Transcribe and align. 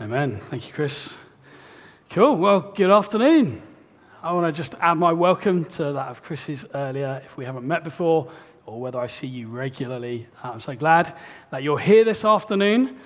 Amen. 0.00 0.40
Thank 0.48 0.68
you, 0.68 0.72
Chris. 0.72 1.12
Cool. 2.10 2.36
Well, 2.36 2.72
good 2.76 2.88
afternoon. 2.88 3.60
I 4.22 4.32
want 4.32 4.46
to 4.46 4.56
just 4.56 4.76
add 4.80 4.94
my 4.94 5.12
welcome 5.12 5.64
to 5.64 5.92
that 5.92 6.08
of 6.08 6.22
Chris's 6.22 6.64
earlier. 6.72 7.20
If 7.24 7.36
we 7.36 7.44
haven't 7.44 7.66
met 7.66 7.82
before, 7.82 8.30
or 8.64 8.80
whether 8.80 9.00
I 9.00 9.08
see 9.08 9.26
you 9.26 9.48
regularly, 9.48 10.28
I'm 10.40 10.60
so 10.60 10.76
glad 10.76 11.12
that 11.50 11.64
you're 11.64 11.80
here 11.80 12.04
this 12.04 12.24
afternoon. 12.24 12.96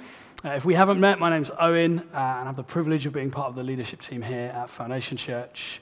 Uh, 0.44 0.50
if 0.50 0.66
we 0.66 0.74
haven't 0.74 1.00
met, 1.00 1.18
my 1.18 1.30
name's 1.30 1.50
Owen, 1.58 2.00
uh, 2.00 2.02
and 2.12 2.14
I 2.14 2.44
have 2.44 2.56
the 2.56 2.62
privilege 2.62 3.06
of 3.06 3.14
being 3.14 3.30
part 3.30 3.48
of 3.48 3.54
the 3.54 3.64
leadership 3.64 4.02
team 4.02 4.20
here 4.20 4.52
at 4.54 4.68
Foundation 4.68 5.16
Church. 5.16 5.80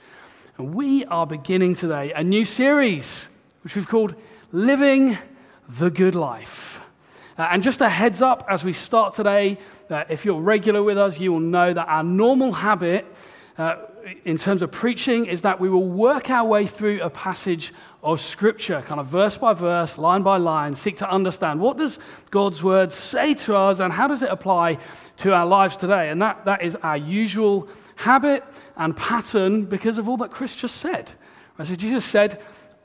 And 0.58 0.76
we 0.76 1.04
are 1.06 1.26
beginning 1.26 1.74
today 1.74 2.12
a 2.12 2.22
new 2.22 2.44
series, 2.44 3.26
which 3.64 3.74
we've 3.74 3.88
called 3.88 4.14
Living 4.52 5.18
the 5.68 5.90
Good 5.90 6.14
Life. 6.14 6.69
Uh, 7.40 7.48
and 7.52 7.62
just 7.62 7.80
a 7.80 7.88
heads 7.88 8.20
up 8.20 8.44
as 8.50 8.64
we 8.64 8.72
start 8.74 9.14
today, 9.14 9.56
uh, 9.88 10.04
if 10.10 10.26
you're 10.26 10.38
regular 10.38 10.82
with 10.82 10.98
us, 10.98 11.18
you 11.18 11.32
will 11.32 11.40
know 11.40 11.72
that 11.72 11.88
our 11.88 12.02
normal 12.02 12.52
habit 12.52 13.06
uh, 13.56 13.76
in 14.26 14.36
terms 14.36 14.60
of 14.60 14.70
preaching 14.70 15.24
is 15.24 15.40
that 15.40 15.58
we 15.58 15.70
will 15.70 15.88
work 15.88 16.28
our 16.28 16.46
way 16.46 16.66
through 16.66 17.00
a 17.00 17.08
passage 17.08 17.72
of 18.02 18.20
scripture, 18.20 18.82
kind 18.82 19.00
of 19.00 19.06
verse 19.06 19.38
by 19.38 19.54
verse, 19.54 19.96
line 19.96 20.22
by 20.22 20.36
line, 20.36 20.74
seek 20.74 20.98
to 20.98 21.10
understand 21.10 21.58
what 21.58 21.78
does 21.78 21.98
God's 22.30 22.62
word 22.62 22.92
say 22.92 23.32
to 23.32 23.56
us 23.56 23.80
and 23.80 23.90
how 23.90 24.06
does 24.06 24.20
it 24.20 24.28
apply 24.28 24.76
to 25.16 25.32
our 25.32 25.46
lives 25.46 25.78
today. 25.78 26.10
And 26.10 26.20
that, 26.20 26.44
that 26.44 26.60
is 26.62 26.76
our 26.82 26.98
usual 26.98 27.68
habit 27.96 28.44
and 28.76 28.94
pattern 28.94 29.64
because 29.64 29.96
of 29.96 30.10
all 30.10 30.18
that 30.18 30.30
Chris 30.30 30.54
just 30.54 30.76
said. 30.76 31.10
Right, 31.56 31.66
so 31.66 31.74
Jesus 31.74 32.04
said, 32.04 32.42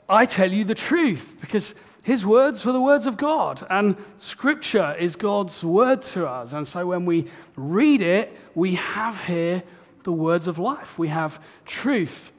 I 0.08 0.24
tell 0.24 0.50
you 0.50 0.64
the 0.64 0.74
truth 0.74 1.36
because 1.42 1.74
his 2.06 2.24
words 2.24 2.64
were 2.64 2.70
the 2.70 2.80
words 2.80 3.06
of 3.06 3.16
God, 3.16 3.66
and 3.68 3.96
Scripture 4.16 4.94
is 4.96 5.16
God's 5.16 5.64
word 5.64 6.02
to 6.02 6.24
us. 6.28 6.52
And 6.52 6.64
so 6.64 6.86
when 6.86 7.04
we 7.04 7.26
read 7.56 8.00
it, 8.00 8.32
we 8.54 8.76
have 8.76 9.20
here 9.22 9.64
the 10.04 10.12
words 10.12 10.46
of 10.46 10.60
life, 10.60 11.00
we 11.00 11.08
have 11.08 11.42
truth. 11.64 12.30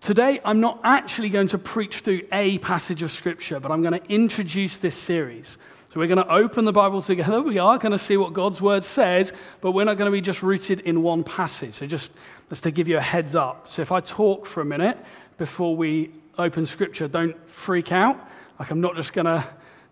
Today, 0.00 0.40
I'm 0.44 0.58
not 0.58 0.80
actually 0.82 1.28
going 1.28 1.46
to 1.46 1.58
preach 1.58 2.00
through 2.00 2.22
a 2.32 2.58
passage 2.58 3.02
of 3.02 3.12
Scripture, 3.12 3.60
but 3.60 3.70
I'm 3.70 3.82
going 3.82 4.00
to 4.00 4.12
introduce 4.12 4.78
this 4.78 4.96
series. 4.96 5.56
So 5.92 6.00
we're 6.00 6.08
going 6.08 6.18
to 6.18 6.32
open 6.32 6.64
the 6.64 6.72
Bible 6.72 7.02
together. 7.02 7.40
We 7.42 7.58
are 7.58 7.78
going 7.78 7.92
to 7.92 7.98
see 7.98 8.16
what 8.16 8.32
God's 8.32 8.60
word 8.60 8.82
says, 8.82 9.32
but 9.60 9.70
we're 9.70 9.84
not 9.84 9.96
going 9.96 10.10
to 10.10 10.12
be 10.12 10.20
just 10.20 10.42
rooted 10.42 10.80
in 10.80 11.04
one 11.04 11.22
passage. 11.22 11.76
So 11.76 11.86
just, 11.86 12.10
just 12.48 12.64
to 12.64 12.72
give 12.72 12.88
you 12.88 12.96
a 12.96 13.00
heads 13.00 13.36
up. 13.36 13.70
So 13.70 13.80
if 13.80 13.92
I 13.92 14.00
talk 14.00 14.44
for 14.44 14.60
a 14.60 14.64
minute 14.64 14.98
before 15.38 15.76
we 15.76 16.10
open 16.36 16.66
Scripture, 16.66 17.06
don't 17.06 17.36
freak 17.48 17.92
out 17.92 18.26
like, 18.60 18.70
I'm 18.70 18.82
not 18.82 18.94
just 18.94 19.14
going 19.14 19.24
to 19.24 19.48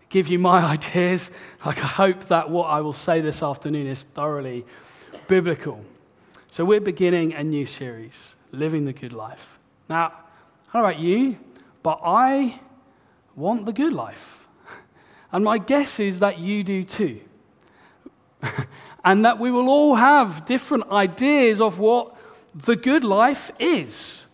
give 0.09 0.27
you 0.27 0.37
my 0.37 0.59
ideas. 0.73 1.31
Like, 1.65 1.79
I 1.79 1.87
hope 1.87 2.27
that 2.27 2.51
what 2.51 2.65
I 2.65 2.81
will 2.81 2.93
say 2.93 3.19
this 3.19 3.41
afternoon 3.41 3.87
is 3.87 4.03
thoroughly 4.13 4.63
biblical. 5.27 5.83
So, 6.51 6.63
we're 6.63 6.79
beginning 6.79 7.33
a 7.33 7.43
new 7.43 7.65
series, 7.65 8.35
Living 8.51 8.85
the 8.85 8.93
Good 8.93 9.11
Life. 9.11 9.57
Now, 9.89 10.13
know 10.71 10.81
about 10.81 10.99
you, 10.99 11.37
but 11.81 11.99
I 12.05 12.59
want 13.35 13.65
the 13.65 13.73
good 13.73 13.91
life. 13.91 14.39
And 15.31 15.43
my 15.43 15.59
guess 15.59 15.99
is 15.99 16.19
that 16.19 16.39
you 16.39 16.63
do 16.63 16.83
too. 16.83 17.21
and 19.03 19.25
that 19.25 19.39
we 19.39 19.51
will 19.51 19.69
all 19.69 19.95
have 19.95 20.45
different 20.45 20.89
ideas 20.91 21.61
of 21.61 21.77
what 21.77 22.15
the 22.55 22.75
good 22.75 23.03
life 23.03 23.51
is. 23.59 24.25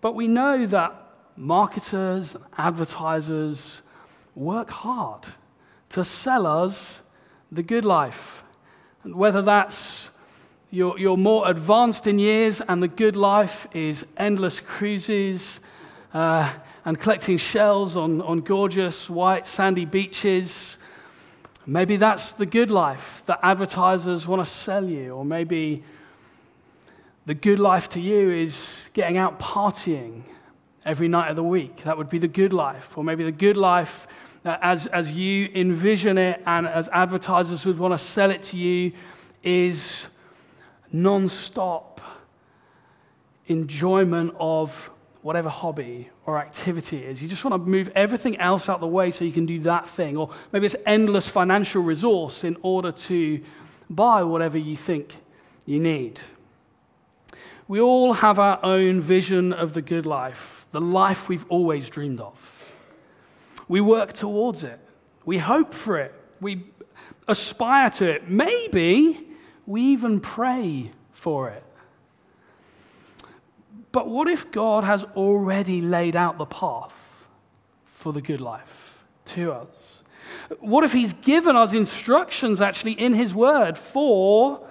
But 0.00 0.16
we 0.16 0.26
know 0.26 0.66
that 0.66 0.99
marketers 1.40 2.34
and 2.34 2.44
advertisers 2.58 3.80
work 4.34 4.68
hard 4.68 5.26
to 5.88 6.04
sell 6.04 6.46
us 6.46 7.00
the 7.50 7.62
good 7.62 7.84
life. 7.84 8.42
And 9.04 9.14
whether 9.14 9.40
that's 9.40 10.10
you're, 10.70 10.98
you're 10.98 11.16
more 11.16 11.50
advanced 11.50 12.06
in 12.06 12.18
years 12.18 12.60
and 12.60 12.82
the 12.82 12.88
good 12.88 13.16
life 13.16 13.66
is 13.72 14.04
endless 14.18 14.60
cruises 14.60 15.60
uh, 16.12 16.52
and 16.84 17.00
collecting 17.00 17.38
shells 17.38 17.96
on, 17.96 18.20
on 18.20 18.40
gorgeous 18.40 19.08
white 19.08 19.46
sandy 19.46 19.86
beaches. 19.86 20.76
Maybe 21.66 21.96
that's 21.96 22.32
the 22.32 22.46
good 22.46 22.70
life 22.70 23.22
that 23.26 23.40
advertisers 23.42 24.26
want 24.26 24.44
to 24.44 24.50
sell 24.50 24.84
you, 24.84 25.14
or 25.14 25.24
maybe 25.24 25.82
the 27.24 27.34
good 27.34 27.58
life 27.58 27.88
to 27.90 28.00
you 28.00 28.30
is 28.30 28.88
getting 28.92 29.16
out 29.16 29.40
partying 29.40 30.22
every 30.84 31.08
night 31.08 31.30
of 31.30 31.36
the 31.36 31.42
week. 31.42 31.84
That 31.84 31.98
would 31.98 32.08
be 32.08 32.18
the 32.18 32.28
good 32.28 32.52
life. 32.52 32.96
Or 32.96 33.04
maybe 33.04 33.24
the 33.24 33.32
good 33.32 33.56
life 33.56 34.06
uh, 34.44 34.56
as, 34.62 34.86
as 34.88 35.10
you 35.12 35.48
envision 35.54 36.18
it 36.18 36.42
and 36.46 36.66
as 36.66 36.88
advertisers 36.88 37.66
would 37.66 37.78
want 37.78 37.92
to 37.92 37.98
sell 37.98 38.30
it 38.30 38.42
to 38.44 38.56
you 38.56 38.92
is 39.42 40.06
non 40.92 41.28
stop 41.28 42.00
enjoyment 43.46 44.34
of 44.38 44.90
whatever 45.22 45.48
hobby 45.48 46.08
or 46.24 46.38
activity 46.38 46.98
is. 46.98 47.20
You 47.20 47.28
just 47.28 47.44
want 47.44 47.62
to 47.62 47.70
move 47.70 47.90
everything 47.94 48.38
else 48.38 48.68
out 48.68 48.76
of 48.76 48.80
the 48.80 48.86
way 48.86 49.10
so 49.10 49.24
you 49.24 49.32
can 49.32 49.44
do 49.44 49.60
that 49.60 49.86
thing. 49.86 50.16
Or 50.16 50.30
maybe 50.52 50.66
it's 50.66 50.76
endless 50.86 51.28
financial 51.28 51.82
resource 51.82 52.44
in 52.44 52.56
order 52.62 52.92
to 52.92 53.40
buy 53.90 54.22
whatever 54.22 54.56
you 54.56 54.76
think 54.76 55.14
you 55.66 55.78
need. 55.80 56.20
We 57.70 57.80
all 57.80 58.14
have 58.14 58.40
our 58.40 58.58
own 58.64 59.00
vision 59.00 59.52
of 59.52 59.74
the 59.74 59.80
good 59.80 60.04
life 60.04 60.66
the 60.72 60.80
life 60.80 61.28
we've 61.28 61.46
always 61.48 61.88
dreamed 61.88 62.18
of. 62.18 62.72
We 63.68 63.80
work 63.80 64.12
towards 64.12 64.64
it, 64.64 64.80
we 65.24 65.38
hope 65.38 65.72
for 65.72 65.96
it, 65.98 66.12
we 66.40 66.64
aspire 67.28 67.88
to 67.90 68.10
it. 68.10 68.28
Maybe 68.28 69.20
we 69.66 69.82
even 69.82 70.18
pray 70.18 70.90
for 71.12 71.50
it. 71.50 71.62
But 73.92 74.08
what 74.08 74.26
if 74.26 74.50
God 74.50 74.82
has 74.82 75.04
already 75.14 75.80
laid 75.80 76.16
out 76.16 76.38
the 76.38 76.46
path 76.46 77.24
for 77.84 78.12
the 78.12 78.20
good 78.20 78.40
life 78.40 78.98
to 79.26 79.52
us? 79.52 80.02
What 80.58 80.82
if 80.82 80.92
He's 80.92 81.12
given 81.12 81.54
us 81.54 81.72
instructions 81.72 82.60
actually 82.60 82.94
in 82.94 83.14
His 83.14 83.32
Word 83.32 83.78
for 83.78 84.66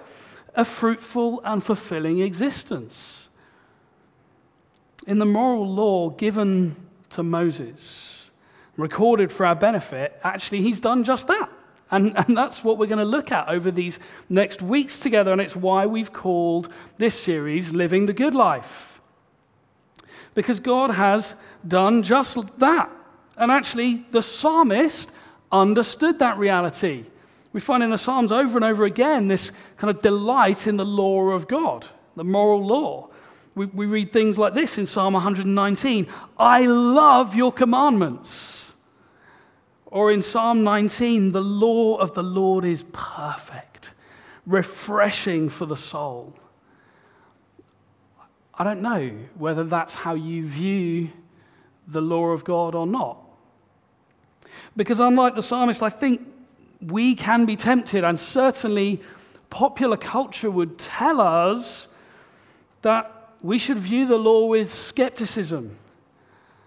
a 0.54 0.64
fruitful 0.64 1.40
and 1.44 1.62
fulfilling 1.62 2.20
existence? 2.20 3.20
in 5.06 5.18
the 5.18 5.26
moral 5.26 5.66
law 5.66 6.10
given 6.10 6.76
to 7.10 7.22
Moses, 7.22 8.30
recorded 8.76 9.32
for 9.32 9.46
our 9.46 9.54
benefit, 9.54 10.18
actually, 10.22 10.62
he's 10.62 10.80
done 10.80 11.04
just 11.04 11.26
that. 11.26 11.50
And, 11.90 12.16
and 12.28 12.36
that's 12.36 12.62
what 12.62 12.78
we're 12.78 12.86
going 12.86 12.98
to 12.98 13.04
look 13.04 13.32
at 13.32 13.48
over 13.48 13.70
these 13.70 13.98
next 14.28 14.62
weeks 14.62 15.00
together. 15.00 15.32
And 15.32 15.40
it's 15.40 15.56
why 15.56 15.86
we've 15.86 16.12
called 16.12 16.72
this 16.98 17.20
series 17.20 17.72
Living 17.72 18.06
the 18.06 18.12
Good 18.12 18.34
Life. 18.34 19.00
Because 20.34 20.60
God 20.60 20.90
has 20.90 21.34
done 21.66 22.02
just 22.02 22.38
that. 22.58 22.90
And 23.36 23.50
actually, 23.50 24.04
the 24.10 24.22
psalmist 24.22 25.10
understood 25.50 26.20
that 26.20 26.38
reality. 26.38 27.06
We 27.52 27.60
find 27.60 27.82
in 27.82 27.90
the 27.90 27.98
Psalms 27.98 28.30
over 28.30 28.58
and 28.58 28.64
over 28.64 28.84
again 28.84 29.26
this 29.26 29.50
kind 29.76 29.90
of 29.90 30.02
delight 30.02 30.66
in 30.66 30.76
the 30.76 30.84
law 30.84 31.30
of 31.30 31.48
God, 31.48 31.86
the 32.16 32.24
moral 32.24 32.64
law. 32.64 33.08
We, 33.54 33.66
we 33.66 33.86
read 33.86 34.12
things 34.12 34.38
like 34.38 34.54
this 34.54 34.78
in 34.78 34.86
Psalm 34.86 35.14
119 35.14 36.06
I 36.38 36.66
love 36.66 37.34
your 37.34 37.52
commandments. 37.52 38.74
Or 39.86 40.12
in 40.12 40.22
Psalm 40.22 40.62
19, 40.62 41.32
the 41.32 41.40
law 41.40 41.96
of 41.96 42.14
the 42.14 42.22
Lord 42.22 42.64
is 42.64 42.84
perfect, 42.92 43.92
refreshing 44.46 45.48
for 45.48 45.66
the 45.66 45.76
soul. 45.76 46.32
I 48.54 48.62
don't 48.62 48.82
know 48.82 49.10
whether 49.34 49.64
that's 49.64 49.94
how 49.94 50.14
you 50.14 50.46
view 50.46 51.10
the 51.88 52.00
law 52.00 52.26
of 52.26 52.44
God 52.44 52.76
or 52.76 52.86
not. 52.86 53.18
Because 54.76 55.00
unlike 55.00 55.34
the 55.34 55.42
psalmist, 55.42 55.82
I 55.82 55.90
think 55.90 56.20
we 56.86 57.14
can 57.14 57.46
be 57.46 57.56
tempted, 57.56 58.04
and 58.04 58.18
certainly 58.18 59.00
popular 59.50 59.96
culture 59.96 60.50
would 60.50 60.78
tell 60.78 61.20
us 61.20 61.88
that 62.82 63.30
we 63.42 63.58
should 63.58 63.78
view 63.78 64.06
the 64.06 64.16
law 64.16 64.46
with 64.46 64.72
skepticism 64.72 65.76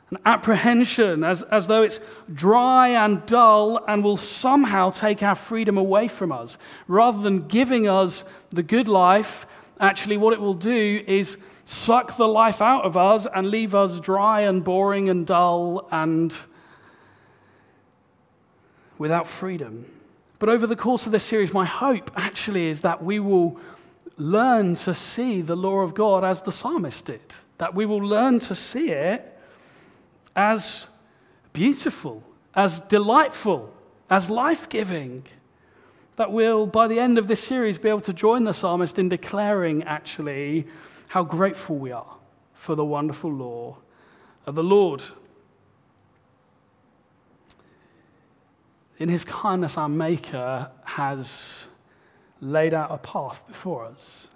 and 0.10 0.20
apprehension, 0.26 1.24
as, 1.24 1.42
as 1.44 1.66
though 1.68 1.82
it's 1.82 2.00
dry 2.34 2.90
and 2.90 3.26
dull 3.26 3.84
and 3.88 4.04
will 4.04 4.18
somehow 4.18 4.92
take 4.92 5.24
our 5.24 5.36
freedom 5.36 5.78
away 5.78 6.08
from 6.08 6.32
us. 6.32 6.58
Rather 6.88 7.22
than 7.22 7.48
giving 7.48 7.88
us 7.88 8.24
the 8.52 8.62
good 8.62 8.88
life, 8.88 9.48
actually, 9.80 10.18
what 10.18 10.34
it 10.34 10.40
will 10.40 10.54
do 10.54 11.04
is 11.08 11.38
suck 11.66 12.18
the 12.18 12.28
life 12.28 12.62
out 12.62 12.84
of 12.84 12.98
us 12.98 13.26
and 13.34 13.48
leave 13.48 13.74
us 13.74 14.00
dry 14.00 14.42
and 14.42 14.64
boring 14.64 15.10
and 15.10 15.26
dull 15.26 15.88
and 15.92 16.36
without 18.98 19.28
freedom. 19.28 19.86
But 20.44 20.50
over 20.50 20.68
the 20.68 20.76
course 20.76 21.06
of 21.06 21.14
this 21.14 21.24
series, 21.24 21.54
my 21.54 21.64
hope 21.64 22.12
actually 22.18 22.68
is 22.68 22.82
that 22.82 23.02
we 23.02 23.18
will 23.18 23.58
learn 24.18 24.76
to 24.76 24.94
see 24.94 25.42
the 25.42 25.56
law 25.56 25.80
of 25.80 25.94
God 25.94 26.26
as 26.26 26.42
the 26.42 26.52
psalmist 26.52 27.06
did, 27.06 27.22
that 27.60 27.74
we 27.74 27.86
will 27.86 28.06
learn 28.06 28.40
to 28.40 28.54
see 28.54 28.90
it 28.90 29.40
as 30.36 30.88
beautiful, 31.54 32.22
as 32.56 32.82
delightful, 32.82 33.74
as 34.10 34.30
life 34.30 34.68
giving. 34.68 35.24
that 36.18 36.30
we'll, 36.30 36.68
by 36.68 36.90
the 36.90 37.00
end 37.00 37.18
of 37.18 37.28
this 37.28 37.42
series, 37.42 37.78
be 37.78 37.88
able 37.88 38.02
to 38.02 38.12
join 38.12 38.44
the 38.44 38.54
psalmist 38.54 39.00
in 39.00 39.08
declaring 39.08 39.82
actually 39.84 40.68
how 41.08 41.24
grateful 41.24 41.78
we 41.78 41.94
are 41.94 42.18
for 42.54 42.76
the 42.76 42.84
wonderful 42.84 43.32
law 43.32 43.78
of 44.46 44.56
the 44.56 44.64
Lord. 44.64 45.02
In 49.00 49.10
his 49.10 49.24
kindness, 49.24 49.78
our 49.78 49.90
Maker 49.90 50.70
has 50.84 51.68
laid 52.42 52.74
out 52.74 52.92
a 52.92 52.98
path 52.98 53.42
before 53.48 53.86
us. 53.86 54.28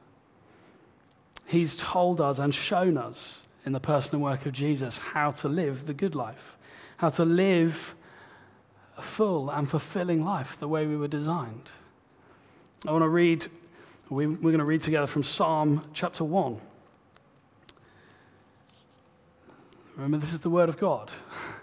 He's 1.45 1.75
told 1.75 2.19
us 2.19 2.39
and 2.39 2.53
shown 2.53 2.97
us 2.97 3.41
in 3.65 3.73
the 3.73 3.79
person 3.79 4.15
and 4.15 4.23
work 4.23 4.45
of 4.45 4.53
Jesus 4.53 4.97
how 4.97 5.31
to 5.31 5.47
live 5.47 5.85
the 5.85 5.93
good 5.93 6.15
life, 6.15 6.57
how 6.97 7.09
to 7.09 7.25
live 7.25 7.95
a 8.97 9.01
full 9.01 9.49
and 9.49 9.69
fulfilling 9.69 10.23
life 10.23 10.57
the 10.59 10.67
way 10.67 10.87
we 10.87 10.97
were 10.97 11.07
designed. 11.07 11.71
I 12.85 12.91
want 12.91 13.03
to 13.03 13.09
read, 13.09 13.47
we're 14.09 14.27
going 14.35 14.59
to 14.59 14.65
read 14.65 14.81
together 14.81 15.07
from 15.07 15.23
Psalm 15.23 15.83
chapter 15.93 16.23
1. 16.23 16.59
Remember, 19.95 20.17
this 20.17 20.33
is 20.33 20.39
the 20.39 20.49
Word 20.49 20.69
of 20.69 20.77
God. 20.77 21.11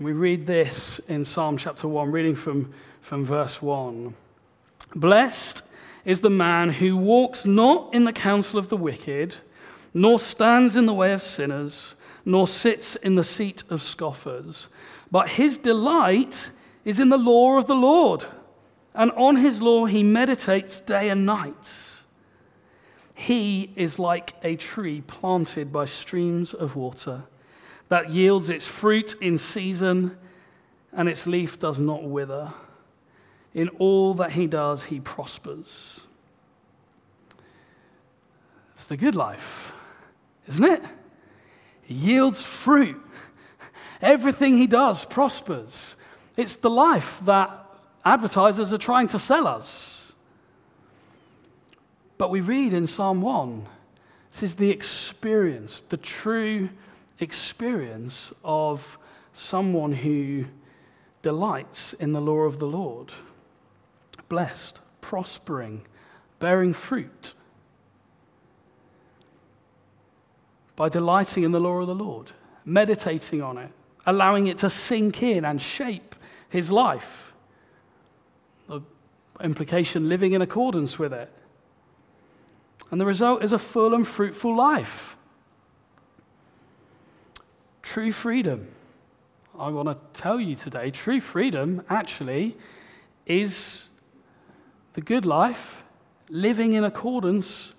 And 0.00 0.06
we 0.06 0.14
read 0.14 0.46
this 0.46 0.98
in 1.08 1.26
Psalm 1.26 1.58
chapter 1.58 1.86
1, 1.86 2.10
reading 2.10 2.34
from, 2.34 2.72
from 3.02 3.22
verse 3.22 3.60
1. 3.60 4.14
Blessed 4.94 5.62
is 6.06 6.22
the 6.22 6.30
man 6.30 6.70
who 6.70 6.96
walks 6.96 7.44
not 7.44 7.92
in 7.92 8.04
the 8.04 8.12
counsel 8.14 8.58
of 8.58 8.70
the 8.70 8.78
wicked, 8.78 9.36
nor 9.92 10.18
stands 10.18 10.74
in 10.74 10.86
the 10.86 10.94
way 10.94 11.12
of 11.12 11.22
sinners, 11.22 11.96
nor 12.24 12.48
sits 12.48 12.96
in 12.96 13.14
the 13.14 13.22
seat 13.22 13.62
of 13.68 13.82
scoffers. 13.82 14.68
But 15.10 15.28
his 15.28 15.58
delight 15.58 16.50
is 16.86 16.98
in 16.98 17.10
the 17.10 17.18
law 17.18 17.58
of 17.58 17.66
the 17.66 17.74
Lord, 17.74 18.24
and 18.94 19.12
on 19.12 19.36
his 19.36 19.60
law 19.60 19.84
he 19.84 20.02
meditates 20.02 20.80
day 20.80 21.10
and 21.10 21.26
night. 21.26 21.70
He 23.14 23.70
is 23.76 23.98
like 23.98 24.34
a 24.42 24.56
tree 24.56 25.02
planted 25.02 25.70
by 25.70 25.84
streams 25.84 26.54
of 26.54 26.74
water 26.74 27.24
that 27.90 28.10
yields 28.10 28.48
its 28.48 28.66
fruit 28.66 29.14
in 29.20 29.36
season, 29.36 30.16
and 30.92 31.08
its 31.08 31.26
leaf 31.26 31.58
does 31.58 31.78
not 31.78 32.04
wither. 32.04 32.52
In 33.52 33.68
all 33.80 34.14
that 34.14 34.32
he 34.32 34.46
does, 34.46 34.84
he 34.84 35.00
prospers. 35.00 36.00
It's 38.74 38.86
the 38.86 38.96
good 38.96 39.16
life, 39.16 39.72
isn't 40.48 40.64
it? 40.64 40.82
He 41.82 41.94
yields 41.94 42.42
fruit. 42.44 43.00
Everything 44.00 44.56
he 44.56 44.68
does 44.68 45.04
prospers. 45.04 45.96
It's 46.36 46.56
the 46.56 46.70
life 46.70 47.20
that 47.26 47.50
advertisers 48.04 48.72
are 48.72 48.78
trying 48.78 49.08
to 49.08 49.18
sell 49.18 49.46
us. 49.46 50.12
But 52.18 52.30
we 52.30 52.40
read 52.40 52.72
in 52.72 52.86
Psalm 52.86 53.20
1 53.20 53.66
this 54.32 54.42
is 54.44 54.54
the 54.54 54.70
experience, 54.70 55.82
the 55.88 55.96
true 55.96 56.68
experience 57.20 58.32
of 58.44 58.98
someone 59.32 59.92
who 59.92 60.44
delights 61.22 61.92
in 61.94 62.12
the 62.12 62.20
law 62.20 62.40
of 62.40 62.58
the 62.58 62.66
Lord, 62.66 63.12
blessed, 64.28 64.80
prospering, 65.00 65.82
bearing 66.38 66.72
fruit. 66.72 67.34
By 70.76 70.88
delighting 70.88 71.44
in 71.44 71.52
the 71.52 71.60
law 71.60 71.80
of 71.80 71.86
the 71.86 71.94
Lord, 71.94 72.32
meditating 72.64 73.42
on 73.42 73.58
it, 73.58 73.70
allowing 74.06 74.46
it 74.46 74.58
to 74.58 74.70
sink 74.70 75.22
in 75.22 75.44
and 75.44 75.60
shape 75.60 76.14
his 76.48 76.70
life. 76.70 77.32
The 78.68 78.80
implication 79.42 80.08
living 80.08 80.32
in 80.32 80.42
accordance 80.42 80.98
with 80.98 81.12
it. 81.12 81.30
And 82.90 83.00
the 83.00 83.06
result 83.06 83.44
is 83.44 83.52
a 83.52 83.58
full 83.58 83.94
and 83.94 84.06
fruitful 84.06 84.56
life. 84.56 85.16
True 87.90 88.12
freedom. 88.12 88.68
I 89.58 89.68
want 89.70 89.88
to 89.88 89.98
tell 90.12 90.38
you 90.38 90.54
today 90.54 90.92
true 90.92 91.20
freedom 91.20 91.82
actually 91.90 92.56
is 93.26 93.88
the 94.92 95.00
good 95.00 95.26
life, 95.26 95.82
living 96.28 96.74
in 96.74 96.84
accordance 96.84 97.72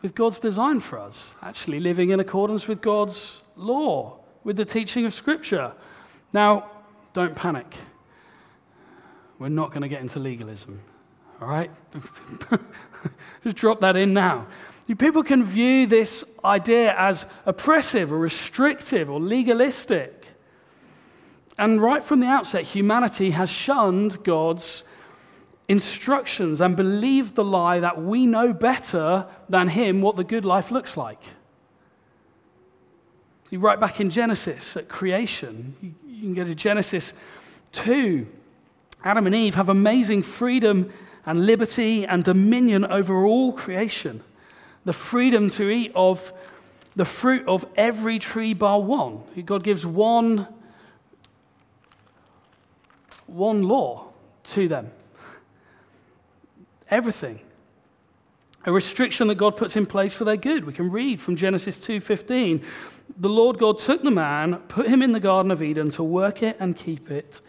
with 0.00 0.14
God's 0.14 0.38
design 0.38 0.80
for 0.80 0.98
us, 0.98 1.34
actually 1.42 1.80
living 1.80 2.08
in 2.08 2.20
accordance 2.20 2.66
with 2.66 2.80
God's 2.80 3.42
law, 3.56 4.16
with 4.42 4.56
the 4.56 4.64
teaching 4.64 5.04
of 5.04 5.12
Scripture. 5.12 5.74
Now, 6.32 6.70
don't 7.12 7.36
panic. 7.36 7.74
We're 9.38 9.50
not 9.50 9.68
going 9.68 9.82
to 9.82 9.88
get 9.88 10.00
into 10.00 10.18
legalism, 10.18 10.80
all 11.42 11.48
right? 11.48 11.70
Just 13.44 13.58
drop 13.58 13.82
that 13.82 13.96
in 13.96 14.14
now. 14.14 14.46
People 14.98 15.22
can 15.22 15.44
view 15.44 15.86
this 15.86 16.24
idea 16.44 16.94
as 16.98 17.26
oppressive 17.46 18.12
or 18.12 18.18
restrictive 18.18 19.08
or 19.08 19.20
legalistic. 19.20 20.26
And 21.58 21.80
right 21.80 22.02
from 22.02 22.20
the 22.20 22.26
outset, 22.26 22.64
humanity 22.64 23.30
has 23.30 23.50
shunned 23.50 24.24
God's 24.24 24.84
instructions 25.68 26.60
and 26.60 26.74
believed 26.76 27.36
the 27.36 27.44
lie 27.44 27.78
that 27.78 28.02
we 28.02 28.26
know 28.26 28.52
better 28.52 29.26
than 29.48 29.68
Him 29.68 30.02
what 30.02 30.16
the 30.16 30.24
good 30.24 30.44
life 30.44 30.72
looks 30.72 30.96
like. 30.96 31.22
See, 33.50 33.56
right 33.56 33.78
back 33.78 34.00
in 34.00 34.10
Genesis 34.10 34.76
at 34.76 34.88
creation, 34.88 35.94
you 36.08 36.22
can 36.22 36.34
go 36.34 36.44
to 36.44 36.54
Genesis 36.54 37.12
2. 37.72 38.26
Adam 39.04 39.26
and 39.26 39.34
Eve 39.34 39.54
have 39.54 39.68
amazing 39.68 40.22
freedom 40.22 40.92
and 41.26 41.46
liberty 41.46 42.06
and 42.06 42.24
dominion 42.24 42.84
over 42.84 43.24
all 43.24 43.52
creation. 43.52 44.22
The 44.84 44.92
freedom 44.92 45.50
to 45.50 45.68
eat 45.68 45.92
of 45.94 46.32
the 46.96 47.04
fruit 47.04 47.46
of 47.46 47.64
every 47.76 48.18
tree 48.18 48.54
bar 48.54 48.80
one. 48.80 49.22
God 49.44 49.62
gives 49.62 49.86
one, 49.86 50.46
one 53.26 53.62
law 53.62 54.08
to 54.44 54.68
them. 54.68 54.90
Everything. 56.90 57.40
A 58.66 58.72
restriction 58.72 59.28
that 59.28 59.36
God 59.36 59.56
puts 59.56 59.76
in 59.76 59.86
place 59.86 60.12
for 60.12 60.24
their 60.24 60.36
good. 60.36 60.64
We 60.64 60.72
can 60.72 60.90
read 60.90 61.20
from 61.20 61.36
Genesis 61.36 61.78
2:15. 61.78 62.62
The 63.16 63.28
Lord 63.28 63.58
God 63.58 63.78
took 63.78 64.02
the 64.02 64.10
man, 64.10 64.56
put 64.68 64.86
him 64.86 65.02
in 65.02 65.12
the 65.12 65.20
garden 65.20 65.50
of 65.50 65.62
Eden 65.62 65.90
to 65.92 66.02
work 66.02 66.42
it 66.42 66.56
and 66.60 66.76
keep 66.76 67.10
it. 67.10 67.40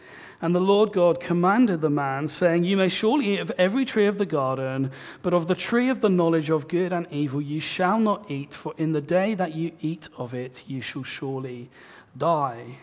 And 0.41 0.55
the 0.55 0.59
Lord 0.59 0.91
God 0.91 1.19
commanded 1.19 1.81
the 1.81 1.89
man, 1.89 2.27
saying, 2.27 2.63
You 2.63 2.75
may 2.75 2.89
surely 2.89 3.35
eat 3.35 3.39
of 3.39 3.51
every 3.59 3.85
tree 3.85 4.07
of 4.07 4.17
the 4.17 4.25
garden, 4.25 4.91
but 5.21 5.35
of 5.35 5.47
the 5.47 5.53
tree 5.53 5.89
of 5.89 6.01
the 6.01 6.09
knowledge 6.09 6.49
of 6.49 6.67
good 6.67 6.91
and 6.91 7.05
evil 7.11 7.39
you 7.39 7.59
shall 7.59 7.99
not 7.99 8.29
eat, 8.31 8.51
for 8.51 8.73
in 8.77 8.91
the 8.91 9.01
day 9.01 9.35
that 9.35 9.53
you 9.53 9.71
eat 9.81 10.09
of 10.17 10.33
it 10.33 10.63
you 10.65 10.81
shall 10.81 11.03
surely 11.03 11.69
die. 12.17 12.77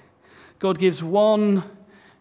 God 0.61 0.79
gives 0.79 1.03
one 1.03 1.65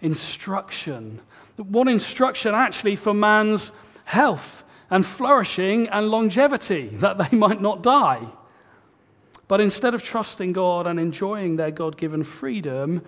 instruction, 0.01 1.21
one 1.57 1.87
instruction 1.87 2.55
actually 2.55 2.95
for 2.95 3.13
man's 3.13 3.71
health 4.05 4.63
and 4.89 5.05
flourishing 5.05 5.87
and 5.89 6.09
longevity, 6.09 6.87
that 6.93 7.19
they 7.19 7.37
might 7.37 7.61
not 7.61 7.83
die. 7.83 8.25
But 9.47 9.61
instead 9.61 9.93
of 9.93 10.01
trusting 10.01 10.53
God 10.53 10.87
and 10.87 10.99
enjoying 10.99 11.55
their 11.55 11.71
God 11.71 11.95
given 11.95 12.23
freedom, 12.23 13.03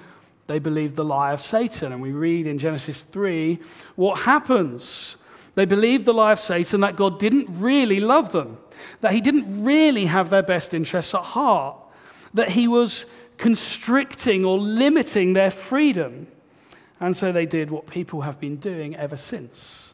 they 0.50 0.58
believed 0.58 0.96
the 0.96 1.06
lie 1.06 1.32
of 1.32 1.42
Satan. 1.42 1.92
And 1.92 2.02
we 2.02 2.12
read 2.12 2.48
in 2.48 2.58
Genesis 2.58 3.02
3 3.12 3.60
what 3.96 4.22
happens. 4.22 5.16
They 5.54 5.66
believed 5.66 6.06
the 6.06 6.14
lie 6.14 6.32
of 6.32 6.40
Satan 6.40 6.82
that 6.82 6.96
God 6.96 7.20
didn't 7.20 7.48
really 7.62 8.00
love 8.00 8.32
them, 8.32 8.58
that 9.02 9.14
he 9.14 9.22
didn't 9.22 9.64
really 9.64 10.08
have 10.08 10.32
their 10.32 10.42
best 10.42 10.74
interests 10.74 11.14
at 11.14 11.22
heart, 11.22 11.78
that 12.34 12.50
he 12.50 12.68
was 12.68 13.06
constricting 13.38 14.44
or 14.44 14.58
limiting 14.58 15.34
their 15.34 15.52
freedom. 15.52 16.26
And 17.00 17.16
so 17.16 17.32
they 17.32 17.46
did 17.46 17.70
what 17.70 17.86
people 17.86 18.22
have 18.22 18.40
been 18.40 18.56
doing 18.56 18.96
ever 18.96 19.18
since. 19.18 19.94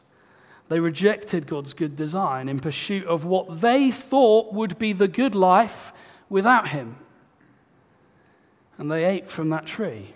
They 0.70 0.80
rejected 0.80 1.46
God's 1.46 1.74
good 1.74 1.96
design 1.96 2.48
in 2.48 2.60
pursuit 2.60 3.04
of 3.04 3.26
what 3.26 3.60
they 3.60 3.90
thought 3.90 4.54
would 4.54 4.78
be 4.78 4.94
the 4.94 5.06
good 5.06 5.34
life 5.34 5.92
without 6.30 6.68
Him. 6.68 6.96
And 8.78 8.90
they 8.90 9.04
ate 9.04 9.30
from 9.30 9.50
that 9.50 9.66
tree. 9.66 10.14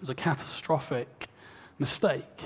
It 0.00 0.04
was 0.04 0.08
a 0.08 0.14
catastrophic 0.14 1.28
mistake. 1.78 2.40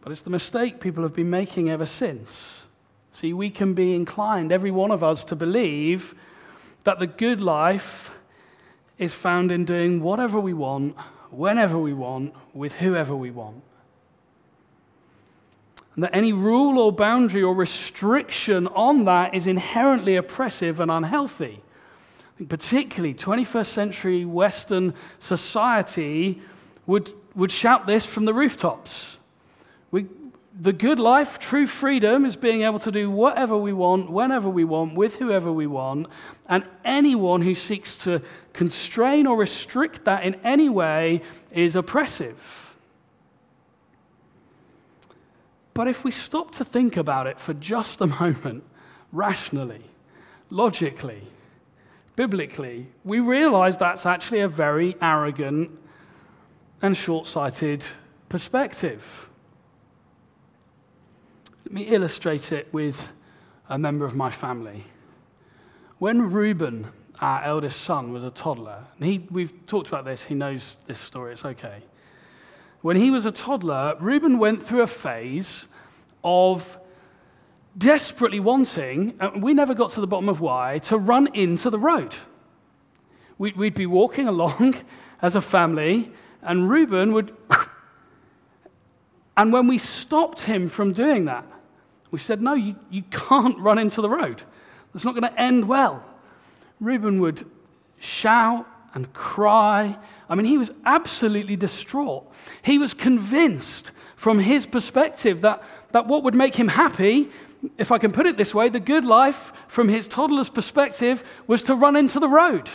But 0.00 0.10
it's 0.10 0.22
the 0.22 0.30
mistake 0.30 0.80
people 0.80 1.02
have 1.02 1.12
been 1.12 1.28
making 1.28 1.68
ever 1.68 1.84
since. 1.84 2.64
See, 3.12 3.34
we 3.34 3.50
can 3.50 3.74
be 3.74 3.94
inclined, 3.94 4.52
every 4.52 4.70
one 4.70 4.90
of 4.90 5.04
us, 5.04 5.22
to 5.24 5.36
believe 5.36 6.14
that 6.84 6.98
the 6.98 7.06
good 7.06 7.42
life 7.42 8.10
is 8.96 9.12
found 9.12 9.52
in 9.52 9.66
doing 9.66 10.00
whatever 10.00 10.40
we 10.40 10.54
want, 10.54 10.96
whenever 11.30 11.78
we 11.78 11.92
want, 11.92 12.32
with 12.54 12.72
whoever 12.76 13.14
we 13.14 13.30
want. 13.30 13.62
And 15.94 16.04
that 16.04 16.14
any 16.14 16.32
rule 16.32 16.78
or 16.78 16.90
boundary 16.90 17.42
or 17.42 17.54
restriction 17.54 18.66
on 18.68 19.04
that 19.04 19.34
is 19.34 19.46
inherently 19.46 20.16
oppressive 20.16 20.80
and 20.80 20.90
unhealthy 20.90 21.60
particularly 22.48 23.14
21st 23.14 23.66
century 23.66 24.24
Western 24.24 24.94
society 25.20 26.40
would, 26.86 27.12
would 27.34 27.52
shout 27.52 27.86
this 27.86 28.04
from 28.04 28.24
the 28.24 28.34
rooftops. 28.34 29.18
We, 29.90 30.06
the 30.60 30.72
good 30.72 30.98
life, 30.98 31.38
true 31.38 31.66
freedom, 31.66 32.24
is 32.24 32.36
being 32.36 32.62
able 32.62 32.80
to 32.80 32.90
do 32.90 33.10
whatever 33.10 33.56
we 33.56 33.72
want, 33.72 34.10
whenever 34.10 34.48
we 34.48 34.64
want, 34.64 34.94
with 34.94 35.16
whoever 35.16 35.52
we 35.52 35.66
want. 35.66 36.08
And 36.48 36.64
anyone 36.84 37.42
who 37.42 37.54
seeks 37.54 37.98
to 38.04 38.20
constrain 38.52 39.26
or 39.26 39.36
restrict 39.36 40.04
that 40.04 40.24
in 40.24 40.34
any 40.44 40.68
way 40.68 41.22
is 41.52 41.76
oppressive. 41.76 42.74
But 45.72 45.88
if 45.88 46.04
we 46.04 46.12
stop 46.12 46.52
to 46.52 46.64
think 46.64 46.96
about 46.96 47.26
it 47.26 47.38
for 47.38 47.54
just 47.54 48.00
a 48.00 48.06
moment, 48.20 48.64
rationally, 49.12 49.82
logically, 50.50 51.22
biblically, 52.16 52.86
we 53.04 53.20
realize 53.20 53.76
that's 53.76 54.06
actually 54.06 54.40
a 54.40 54.48
very 54.48 54.96
arrogant 55.00 55.70
and 56.82 56.96
short 56.96 57.26
sighted 57.26 57.84
perspective. 58.28 59.28
Let 61.64 61.72
me 61.72 61.82
illustrate 61.82 62.52
it 62.52 62.72
with 62.72 63.08
a 63.68 63.78
member 63.78 64.04
of 64.04 64.14
my 64.14 64.30
family. 64.30 64.84
When 65.98 66.30
Reuben, 66.32 66.88
our 67.20 67.42
eldest 67.42 67.80
son, 67.80 68.12
was 68.12 68.24
a 68.24 68.30
toddler, 68.30 68.84
and 68.98 69.08
he, 69.08 69.26
we've 69.30 69.66
talked 69.66 69.88
about 69.88 70.04
this, 70.04 70.22
he 70.22 70.34
knows 70.34 70.76
this 70.86 71.00
story, 71.00 71.32
it's 71.32 71.44
okay. 71.44 71.82
When 72.82 72.96
he 72.96 73.10
was 73.10 73.24
a 73.24 73.32
toddler, 73.32 73.96
Reuben 73.98 74.38
went 74.38 74.62
through 74.62 74.82
a 74.82 74.86
phase 74.86 75.64
of 76.22 76.78
desperately 77.76 78.40
wanting, 78.40 79.14
and 79.20 79.42
we 79.42 79.54
never 79.54 79.74
got 79.74 79.90
to 79.92 80.00
the 80.00 80.06
bottom 80.06 80.28
of 80.28 80.40
why, 80.40 80.78
to 80.80 80.98
run 80.98 81.28
into 81.34 81.70
the 81.70 81.78
road. 81.78 82.14
We'd 83.38 83.74
be 83.74 83.86
walking 83.86 84.28
along 84.34 84.76
as 85.22 85.36
a 85.36 85.40
family, 85.40 86.10
and 86.42 86.68
Reuben 86.68 87.12
would. 87.12 87.34
And 89.36 89.52
when 89.52 89.66
we 89.66 89.78
stopped 89.78 90.42
him 90.42 90.68
from 90.68 90.92
doing 90.92 91.24
that, 91.24 91.44
we 92.12 92.20
said, 92.20 92.40
No, 92.40 92.54
you, 92.54 92.76
you 92.88 93.02
can't 93.10 93.58
run 93.58 93.78
into 93.78 94.00
the 94.00 94.08
road. 94.08 94.40
That's 94.92 95.04
not 95.04 95.16
going 95.16 95.24
to 95.24 95.40
end 95.40 95.66
well. 95.66 96.04
Reuben 96.78 97.20
would 97.20 97.44
shout 97.98 98.64
and 98.94 99.12
cry. 99.12 99.96
I 100.28 100.34
mean, 100.36 100.46
he 100.46 100.56
was 100.56 100.70
absolutely 100.84 101.56
distraught. 101.56 102.30
He 102.62 102.78
was 102.78 102.94
convinced 102.94 103.90
from 104.14 104.38
his 104.38 104.66
perspective 104.66 105.40
that, 105.40 105.62
that 105.90 106.06
what 106.06 106.22
would 106.22 106.36
make 106.36 106.54
him 106.54 106.68
happy, 106.68 107.28
if 107.78 107.92
I 107.92 107.98
can 107.98 108.12
put 108.12 108.26
it 108.26 108.36
this 108.36 108.54
way, 108.54 108.68
the 108.68 108.80
good 108.80 109.04
life 109.04 109.52
from 109.68 109.88
his 109.88 110.08
toddler's 110.08 110.50
perspective 110.50 111.22
was 111.46 111.62
to 111.64 111.74
run 111.74 111.96
into 111.96 112.20
the 112.20 112.28
road. 112.28 112.68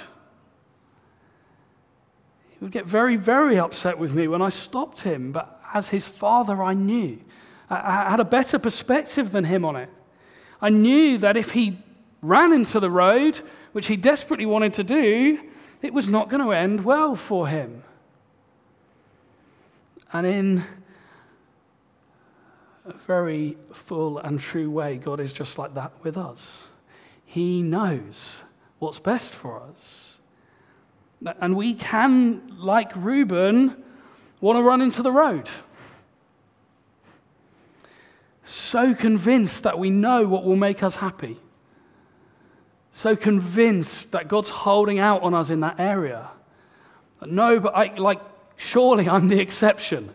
He 2.49 2.57
would 2.61 2.71
get 2.71 2.85
very, 2.85 3.15
very 3.15 3.59
upset 3.59 3.97
with 3.97 4.13
me 4.13 4.27
when 4.27 4.41
I 4.41 4.49
stopped 4.49 5.01
him, 5.01 5.31
but 5.31 5.61
as 5.73 5.89
his 5.89 6.05
father, 6.05 6.63
I 6.63 6.73
knew 6.73 7.19
I 7.69 8.09
had 8.09 8.19
a 8.19 8.25
better 8.25 8.57
perspective 8.57 9.31
than 9.31 9.43
him 9.43 9.63
on 9.63 9.75
it. 9.75 9.89
I 10.61 10.69
knew 10.69 11.19
that 11.19 11.37
if 11.37 11.51
he 11.51 11.77
ran 12.21 12.51
into 12.51 12.79
the 12.79 12.89
road, 12.89 13.39
which 13.73 13.87
he 13.87 13.95
desperately 13.95 14.45
wanted 14.45 14.73
to 14.73 14.83
do, 14.83 15.39
it 15.81 15.93
was 15.93 16.07
not 16.07 16.29
going 16.29 16.43
to 16.43 16.51
end 16.51 16.83
well 16.83 17.15
for 17.15 17.47
him. 17.47 17.83
And 20.11 20.25
in 20.25 20.65
very 23.07 23.57
full 23.73 24.17
and 24.19 24.39
true 24.39 24.69
way, 24.69 24.97
God 24.97 25.19
is 25.19 25.33
just 25.33 25.57
like 25.57 25.73
that 25.75 25.91
with 26.03 26.17
us. 26.17 26.63
He 27.25 27.61
knows 27.61 28.39
what's 28.79 28.99
best 28.99 29.33
for 29.33 29.61
us. 29.61 30.17
And 31.41 31.55
we 31.55 31.73
can, 31.73 32.55
like 32.57 32.91
Reuben, 32.95 33.83
want 34.41 34.57
to 34.57 34.63
run 34.63 34.81
into 34.81 35.03
the 35.03 35.11
road 35.11 35.49
so 38.49 38.95
convinced 38.95 39.63
that 39.63 39.77
we 39.77 39.89
know 39.89 40.27
what 40.27 40.43
will 40.43 40.55
make 40.55 40.81
us 40.81 40.95
happy, 40.95 41.39
so 42.91 43.15
convinced 43.15 44.11
that 44.11 44.27
God's 44.27 44.49
holding 44.49 44.97
out 44.97 45.21
on 45.21 45.33
us 45.33 45.49
in 45.49 45.59
that 45.59 45.79
area. 45.79 46.29
no, 47.25 47.59
but 47.59 47.75
I, 47.75 47.95
like, 47.95 48.19
surely 48.57 49.07
I'm 49.07 49.27
the 49.27 49.39
exception. 49.39 50.09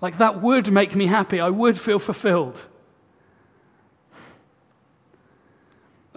Like, 0.00 0.18
that 0.18 0.40
would 0.42 0.72
make 0.72 0.94
me 0.94 1.06
happy. 1.06 1.40
I 1.40 1.48
would 1.48 1.78
feel 1.78 1.98
fulfilled. 1.98 2.60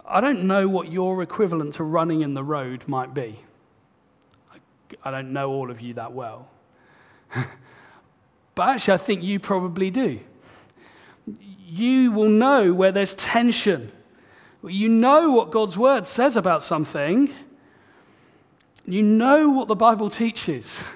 I 0.05 0.19
don't 0.19 0.43
know 0.43 0.67
what 0.67 0.91
your 0.91 1.23
equivalent 1.23 1.75
to 1.75 1.83
running 1.83 2.21
in 2.21 2.33
the 2.33 2.43
road 2.43 2.87
might 2.87 3.13
be. 3.13 3.39
I 5.03 5.09
don't 5.09 5.31
know 5.31 5.51
all 5.51 5.71
of 5.71 5.79
you 5.79 5.93
that 5.93 6.11
well. 6.11 6.49
but 8.55 8.67
actually, 8.67 8.95
I 8.95 8.97
think 8.97 9.23
you 9.23 9.39
probably 9.39 9.89
do 9.89 10.19
you 11.71 12.11
will 12.11 12.29
know 12.29 12.73
where 12.73 12.91
there's 12.91 13.15
tension. 13.15 13.93
You 14.61 14.89
know 14.89 15.31
what 15.31 15.51
God's 15.51 15.77
word 15.77 16.05
says 16.05 16.35
about 16.35 16.63
something. 16.63 17.33
You 18.85 19.01
know 19.01 19.49
what 19.49 19.69
the 19.69 19.75
Bible 19.75 20.09
teaches. 20.09 20.83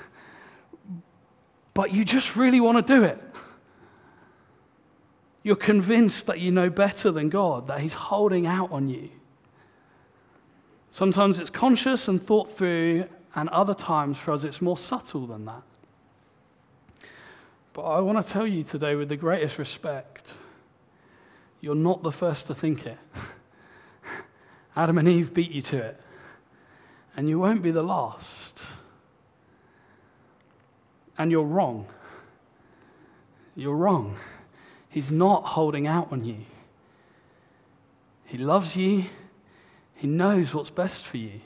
But 1.75 1.93
you 1.93 2.03
just 2.03 2.35
really 2.35 2.59
want 2.59 2.85
to 2.85 2.93
do 2.93 3.03
it. 3.03 3.21
You're 5.43 5.55
convinced 5.55 6.25
that 6.25 6.39
you 6.39 6.49
know 6.49 6.71
better 6.71 7.11
than 7.11 7.29
God, 7.29 7.67
that 7.67 7.81
He's 7.81 7.93
holding 7.93 8.47
out 8.47 8.71
on 8.71 8.89
you. 8.89 9.09
Sometimes 10.89 11.37
it's 11.37 11.51
conscious 11.51 12.07
and 12.07 12.23
thought 12.23 12.57
through, 12.57 13.05
and 13.35 13.49
other 13.49 13.75
times 13.75 14.17
for 14.17 14.31
us 14.31 14.43
it's 14.43 14.61
more 14.61 14.77
subtle 14.77 15.27
than 15.27 15.45
that. 15.45 15.61
But 17.73 17.83
I 17.83 17.99
want 17.99 18.25
to 18.25 18.31
tell 18.31 18.47
you 18.47 18.63
today, 18.63 18.95
with 18.95 19.09
the 19.09 19.17
greatest 19.17 19.59
respect, 19.59 20.33
you're 21.59 21.75
not 21.75 22.01
the 22.01 22.11
first 22.11 22.47
to 22.47 22.55
think 22.55 22.85
it. 22.85 22.97
Adam 24.77 24.97
and 24.97 25.09
Eve 25.09 25.33
beat 25.33 25.51
you 25.51 25.61
to 25.63 25.77
it. 25.77 25.99
And 27.17 27.27
you 27.27 27.37
won't 27.37 27.61
be 27.61 27.71
the 27.71 27.83
last. 27.83 28.63
And 31.17 31.31
you're 31.31 31.43
wrong. 31.43 31.87
You're 33.55 33.75
wrong. 33.75 34.17
He's 34.89 35.11
not 35.11 35.43
holding 35.43 35.87
out 35.87 36.11
on 36.11 36.25
you. 36.25 36.37
He 38.25 38.37
loves 38.37 38.75
you. 38.75 39.05
He 39.95 40.07
knows 40.07 40.53
what's 40.53 40.69
best 40.69 41.05
for 41.05 41.17
you. 41.17 41.39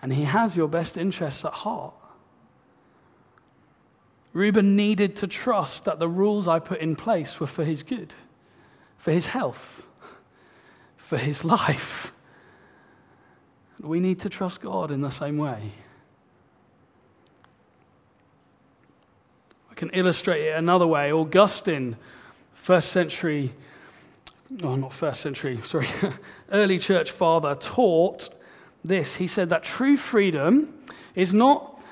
And 0.00 0.12
he 0.12 0.24
has 0.24 0.56
your 0.56 0.68
best 0.68 0.96
interests 0.96 1.44
at 1.44 1.52
heart. 1.52 1.94
Reuben 4.32 4.76
needed 4.76 5.16
to 5.16 5.26
trust 5.26 5.84
that 5.84 5.98
the 5.98 6.08
rules 6.08 6.48
I 6.48 6.58
put 6.58 6.80
in 6.80 6.96
place 6.96 7.38
were 7.38 7.46
for 7.46 7.64
his 7.64 7.82
good 7.82 8.14
for 9.02 9.10
his 9.10 9.26
health, 9.26 9.88
for 10.96 11.18
his 11.18 11.44
life. 11.56 12.12
We 13.80 13.98
need 13.98 14.20
to 14.20 14.28
trust 14.28 14.60
God 14.60 14.92
in 14.92 15.00
the 15.00 15.10
same 15.10 15.38
way. 15.38 15.72
Can 19.82 19.90
illustrate 19.94 20.46
it 20.46 20.56
another 20.56 20.86
way. 20.86 21.12
Augustine, 21.12 21.96
first 22.52 22.92
century, 22.92 23.52
oh, 24.62 24.76
not 24.76 24.92
first 24.92 25.20
century, 25.20 25.58
sorry, 25.64 25.88
early 26.52 26.78
church 26.78 27.10
father, 27.10 27.56
taught 27.56 28.28
this. 28.84 29.16
He 29.16 29.26
said 29.26 29.50
that 29.50 29.64
true 29.64 29.96
freedom 29.96 30.72
is 31.16 31.34
not 31.34 31.82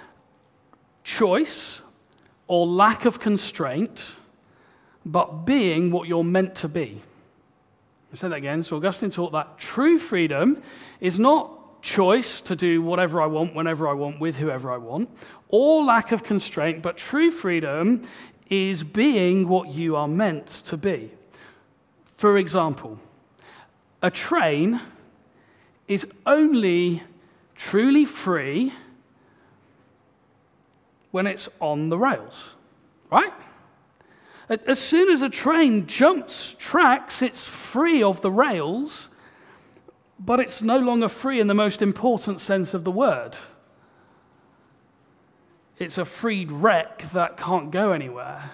choice 1.03 1.81
or 2.47 2.65
lack 2.65 3.07
of 3.07 3.19
constraint 3.19 4.15
but 5.05 5.45
being 5.45 5.91
what 5.91 6.07
you're 6.07 6.23
meant 6.23 6.55
to 6.55 6.69
be. 6.69 7.03
I'll 8.13 8.17
say 8.17 8.29
that 8.29 8.37
again. 8.37 8.63
So 8.63 8.77
Augustine 8.77 9.11
taught 9.11 9.33
that 9.33 9.59
true 9.59 9.99
freedom 9.99 10.63
is 11.01 11.19
not 11.19 11.60
choice 11.83 12.41
to 12.43 12.57
do 12.57 12.83
whatever 12.83 13.21
I 13.21 13.27
want, 13.27 13.55
whenever 13.55 13.89
I 13.89 13.93
want, 13.93 14.21
with 14.21 14.37
whoever 14.37 14.71
I 14.71 14.77
want, 14.77 15.09
or 15.49 15.85
lack 15.85 16.13
of 16.13 16.23
constraint, 16.23 16.83
but 16.83 16.97
true 16.97 17.31
freedom 17.31 18.03
is 18.49 18.83
being 18.83 19.49
what 19.49 19.69
you 19.69 19.97
are 19.97 20.09
meant 20.09 20.47
to 20.67 20.77
be. 20.77 21.11
For 22.05 22.39
example, 22.39 22.99
a 24.03 24.11
train 24.11 24.81
is 25.87 26.07
only 26.27 27.03
truly 27.55 28.05
free 28.05 28.73
when 31.11 31.27
it's 31.27 31.49
on 31.61 31.89
the 31.89 31.99
rails, 31.99 32.57
right? 33.11 33.33
As 34.49 34.79
soon 34.81 35.11
as 35.11 35.23
a 35.23 35.29
train 35.29 35.87
jumps 35.87 36.57
tracks, 36.59 37.23
it's 37.23 37.45
free 37.45 38.03
of 38.03 38.21
the 38.21 38.33
rails, 38.33 39.10
but 40.21 40.39
it's 40.39 40.61
no 40.61 40.79
longer 40.79 41.09
free 41.09 41.41
in 41.41 41.47
the 41.47 41.55
most 41.55 41.81
important 41.81 42.41
sense 42.41 42.75
of 42.75 42.85
the 42.85 42.91
word. 42.91 43.37
It's 45.79 45.97
a 45.97 46.05
freed 46.05 46.53
wreck 46.53 47.11
that 47.13 47.39
can't 47.39 47.71
go 47.71 47.93
anywhere. 47.93 48.51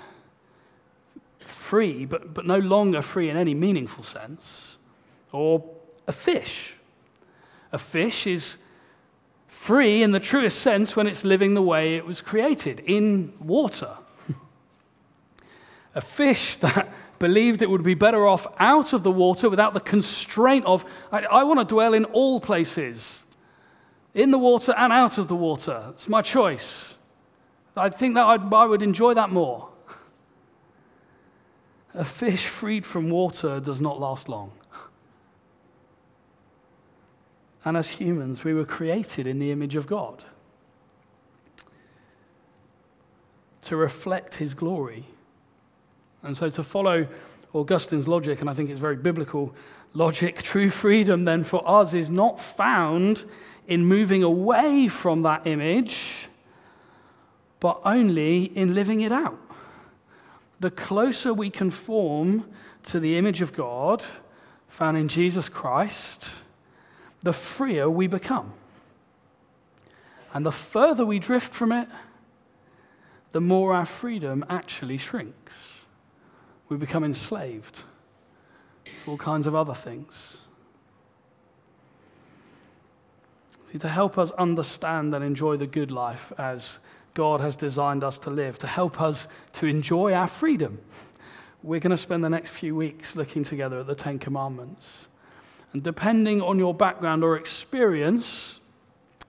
Free, 1.41 2.07
but, 2.07 2.33
but 2.33 2.47
no 2.47 2.59
longer 2.59 3.03
free 3.03 3.29
in 3.29 3.37
any 3.37 3.53
meaningful 3.53 4.05
sense. 4.05 4.79
Or 5.33 5.65
a 6.07 6.13
fish. 6.13 6.75
A 7.73 7.79
fish 7.79 8.29
is 8.29 8.59
free 9.49 10.05
in 10.05 10.13
the 10.13 10.21
truest 10.21 10.61
sense 10.61 10.95
when 10.95 11.09
it's 11.09 11.25
living 11.25 11.55
the 11.55 11.63
way 11.63 11.97
it 11.97 12.07
was 12.07 12.21
created 12.21 12.79
in 12.87 13.33
water. 13.41 13.91
a 15.97 16.01
fish 16.01 16.57
that 16.59 16.89
believed 17.19 17.63
it 17.63 17.71
would 17.71 17.83
be 17.83 17.95
better 17.95 18.27
off 18.27 18.47
out 18.59 18.93
of 18.93 19.03
the 19.03 19.11
water 19.11 19.49
without 19.49 19.75
the 19.75 19.81
constraint 19.81 20.65
of, 20.67 20.85
I, 21.11 21.21
I 21.25 21.45
want 21.45 21.61
to 21.61 21.65
dwell 21.65 21.95
in 21.95 22.05
all 22.07 22.41
places, 22.41 23.25
in 24.15 24.31
the 24.31 24.39
water 24.39 24.75
and 24.77 24.93
out 24.93 25.19
of 25.19 25.29
the 25.29 25.37
water. 25.37 25.87
It's 25.91 26.09
my 26.09 26.23
choice. 26.23 26.95
I 27.77 27.91
think 27.91 28.15
that 28.15 28.25
I'd, 28.25 28.53
I 28.53 28.65
would 28.65 28.83
enjoy 28.83 29.15
that 29.15 29.31
more. 29.31 29.69
A 31.95 32.05
fish 32.05 32.47
freed 32.47 32.85
from 32.85 33.11
water 33.11 33.61
does 33.61 33.81
not 33.81 34.01
last 34.01 34.29
long. 34.29 34.53
And 37.65 37.77
as 37.77 37.89
humans, 37.89 38.45
we 38.45 38.55
were 38.55 38.65
created 38.65 39.27
in 39.27 39.39
the 39.39 39.51
image 39.51 39.75
of 39.75 39.87
God 39.87 40.23
to 43.63 43.77
reflect 43.77 44.37
his 44.37 44.55
glory. 44.55 45.05
And 46.27 46.37
so, 46.37 46.51
to 46.51 46.65
follow 46.65 47.07
Augustine's 47.55 48.09
logic, 48.09 48.41
and 48.41 48.51
I 48.51 48.55
think 48.55 48.69
it's 48.69 48.81
very 48.81 48.97
biblical 48.97 49.55
logic, 49.95 50.43
true 50.43 50.71
freedom 50.71 51.25
then 51.25 51.45
for 51.45 51.67
us 51.69 51.95
is 51.95 52.11
not 52.11 52.41
found 52.41 53.25
in 53.69 53.85
moving 53.85 54.23
away 54.23 54.89
from 54.89 55.23
that 55.23 55.47
image, 55.47 56.29
but 57.61 57.81
only 57.85 58.45
in 58.57 58.75
living 58.75 59.01
it 59.01 59.13
out. 59.13 59.39
The 60.59 60.71
closer 60.71 61.33
we 61.33 61.49
conform 61.49 62.49
to 62.85 62.99
the 62.99 63.17
image 63.17 63.41
of 63.41 63.53
God 63.53 64.05
found 64.69 64.97
in 64.97 65.09
Jesus 65.09 65.49
Christ, 65.49 66.29
the 67.23 67.33
freer 67.33 67.89
we 67.89 68.09
become. 68.09 68.53
And 70.35 70.45
the 70.45 70.53
further 70.53 71.07
we 71.07 71.19
drift 71.19 71.55
from 71.55 71.73
it, 71.73 71.89
the 73.33 73.41
more 73.41 73.75
our 73.75 73.87
freedom 73.87 74.45
actually 74.49 74.99
shrinks. 74.99 75.86
We 76.69 76.77
become 76.77 77.05
enslaved 77.05 77.83
to 78.85 79.11
all 79.11 79.17
kinds 79.17 79.47
of 79.47 79.55
other 79.55 79.75
things. 79.75 80.43
See, 83.71 83.79
to 83.79 83.89
help 83.89 84.19
us 84.19 84.31
understand 84.33 85.15
and 85.15 85.25
enjoy 85.25 85.57
the 85.57 85.67
good 85.67 85.91
life 85.91 86.33
as 86.39 86.79
God 87.15 87.41
has 87.41 87.57
designed 87.57 88.05
us 88.05 88.19
to 88.21 88.31
live, 88.31 88.59
to 88.61 88.67
help 88.67 89.01
us 89.01 89.27
to 89.55 89.67
enjoy 89.67 90.13
our 90.13 90.27
freedom, 90.27 90.79
we're 91.63 91.81
going 91.81 91.91
to 91.91 91.97
spend 91.97 92.23
the 92.23 92.29
next 92.29 92.51
few 92.51 92.77
weeks 92.77 93.17
looking 93.17 93.43
together 93.43 93.81
at 93.81 93.87
the 93.87 93.95
Ten 93.95 94.19
Commandments. 94.19 95.09
And 95.73 95.83
depending 95.83 96.41
on 96.41 96.59
your 96.59 96.75
background 96.75 97.25
or 97.25 97.37
experience 97.37 98.61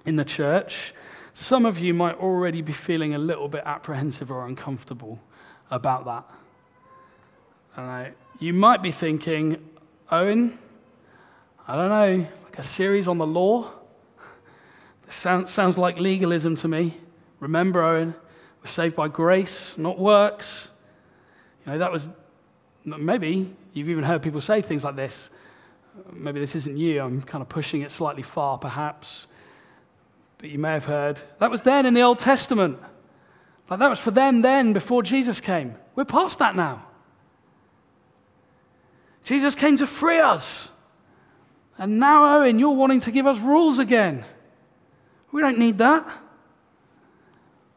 in 0.06 0.18
the 0.18 0.26
church, 0.26 0.94
some 1.34 1.66
of 1.66 1.80
you 1.80 1.94
might 1.94 2.18
already 2.18 2.62
be 2.62 2.74
feeling 2.74 3.16
a 3.16 3.18
little 3.18 3.48
bit 3.48 3.64
apprehensive 3.66 4.32
or 4.32 4.46
uncomfortable 4.46 5.20
about 5.72 6.06
that. 6.06 6.37
You 8.40 8.54
might 8.54 8.82
be 8.82 8.92
thinking, 8.92 9.58
Owen, 10.12 10.58
I 11.68 11.76
don't 11.76 11.90
know, 11.90 12.28
like 12.44 12.60
a 12.60 12.64
series 12.64 13.08
on 13.08 13.18
the 13.18 13.28
law? 13.28 13.72
This 15.06 15.16
sounds, 15.16 15.50
sounds 15.50 15.78
like 15.78 16.00
legalism 16.00 16.56
to 16.58 16.68
me. 16.68 16.98
Remember, 17.40 17.84
Owen, 17.84 18.16
we're 18.62 18.70
saved 18.70 18.96
by 18.96 19.08
grace, 19.08 19.78
not 19.78 20.00
works. 20.00 20.72
You 21.66 21.74
know, 21.74 21.80
that 21.80 21.92
was 21.92 22.10
maybe 22.86 23.54
you've 23.74 23.90
even 23.90 24.04
heard 24.04 24.22
people 24.22 24.42
say 24.42 24.62
things 24.62 24.84
like 24.84 24.96
this 24.96 25.30
maybe 26.14 26.40
this 26.40 26.56
isn't 26.56 26.78
you, 26.78 27.02
I'm 27.02 27.22
kind 27.22 27.42
of 27.42 27.50
pushing 27.50 27.82
it 27.82 27.92
slightly 27.92 28.24
far 28.24 28.58
perhaps, 28.58 29.28
but 30.38 30.50
you 30.50 30.60
may 30.60 30.72
have 30.72 30.86
heard 30.86 31.20
that 31.40 31.52
was 31.52 31.62
then 31.62 31.86
in 31.86 31.94
the 31.94 32.02
Old 32.02 32.20
Testament. 32.20 32.80
Like 33.70 33.80
that 33.80 33.90
was 33.90 34.00
for 34.00 34.12
them 34.12 34.42
then 34.42 34.74
before 34.74 35.04
Jesus 35.04 35.42
came. 35.42 35.76
We're 35.96 36.06
past 36.06 36.40
that 36.40 36.56
now. 36.56 36.87
Jesus 39.28 39.56
came 39.56 39.76
to 39.76 39.86
free 39.86 40.20
us. 40.20 40.70
And 41.78 42.00
now, 42.00 42.38
Owen, 42.38 42.60
you're 42.60 42.72
wanting 42.72 43.02
to 43.02 43.12
give 43.12 43.28
us 43.28 43.38
rules 43.40 43.78
again. 43.78 44.24
We 45.34 45.42
don't 45.42 45.60
need 45.60 45.80
that. 45.80 46.08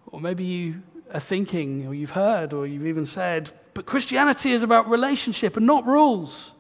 Or 0.07 0.21
maybe 0.21 0.45
you 0.45 0.81
are 1.13 1.19
thinking, 1.19 1.89
or 1.89 1.93
you've 1.93 2.13
heard, 2.13 2.53
or 2.53 2.69
you've 2.69 2.87
even 2.87 3.05
said, 3.05 3.51
but 3.75 3.85
Christianity 3.85 4.53
is 4.53 4.63
about 4.63 4.89
relationship 4.89 5.57
and 5.57 5.67
not 5.67 5.85
rules. 5.85 6.53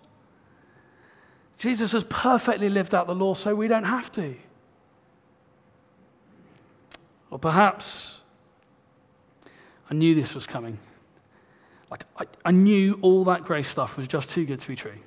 Jesus 1.56 1.92
has 1.92 2.02
perfectly 2.02 2.68
lived 2.68 2.92
out 2.92 3.06
the 3.06 3.14
law, 3.14 3.34
so 3.34 3.54
we 3.54 3.68
don't 3.68 3.84
have 3.84 4.10
to. 4.12 4.34
Or 7.30 7.38
perhaps 7.38 8.18
I 9.88 9.94
knew 9.94 10.16
this 10.16 10.34
was 10.34 10.48
coming. 10.48 10.80
Like, 11.90 12.04
I, 12.16 12.24
I 12.44 12.50
knew 12.52 12.98
all 13.02 13.24
that 13.24 13.44
grace 13.44 13.68
stuff 13.68 13.96
was 13.96 14.06
just 14.06 14.30
too 14.30 14.44
good 14.44 14.60
to 14.60 14.68
be 14.68 14.76
true. 14.76 14.98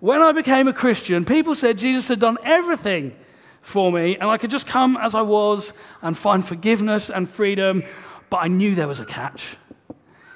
When 0.00 0.22
I 0.22 0.32
became 0.32 0.66
a 0.66 0.72
Christian, 0.72 1.24
people 1.24 1.54
said 1.54 1.78
Jesus 1.78 2.08
had 2.08 2.18
done 2.18 2.38
everything 2.42 3.14
for 3.60 3.92
me, 3.92 4.16
and 4.16 4.24
I 4.28 4.38
could 4.38 4.50
just 4.50 4.66
come 4.66 4.96
as 4.96 5.14
I 5.14 5.22
was 5.22 5.72
and 6.00 6.18
find 6.18 6.46
forgiveness 6.46 7.10
and 7.10 7.30
freedom, 7.30 7.84
but 8.30 8.38
I 8.38 8.48
knew 8.48 8.74
there 8.74 8.88
was 8.88 8.98
a 8.98 9.04
catch. 9.04 9.56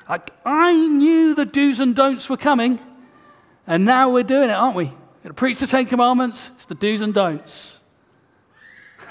Like, 0.08 0.30
I 0.44 0.72
knew 0.72 1.34
the 1.34 1.44
do's 1.44 1.80
and 1.80 1.96
don'ts 1.96 2.28
were 2.28 2.36
coming. 2.36 2.78
And 3.66 3.84
now 3.84 4.10
we're 4.10 4.22
doing 4.22 4.50
it, 4.50 4.52
aren't 4.52 4.76
we? 4.76 4.84
We're 4.84 4.90
going 4.90 5.30
to 5.30 5.34
preach 5.34 5.58
the 5.58 5.66
Ten 5.66 5.86
Commandments, 5.86 6.52
it's 6.54 6.66
the 6.66 6.76
do's 6.76 7.02
and 7.02 7.12
don'ts. 7.12 7.80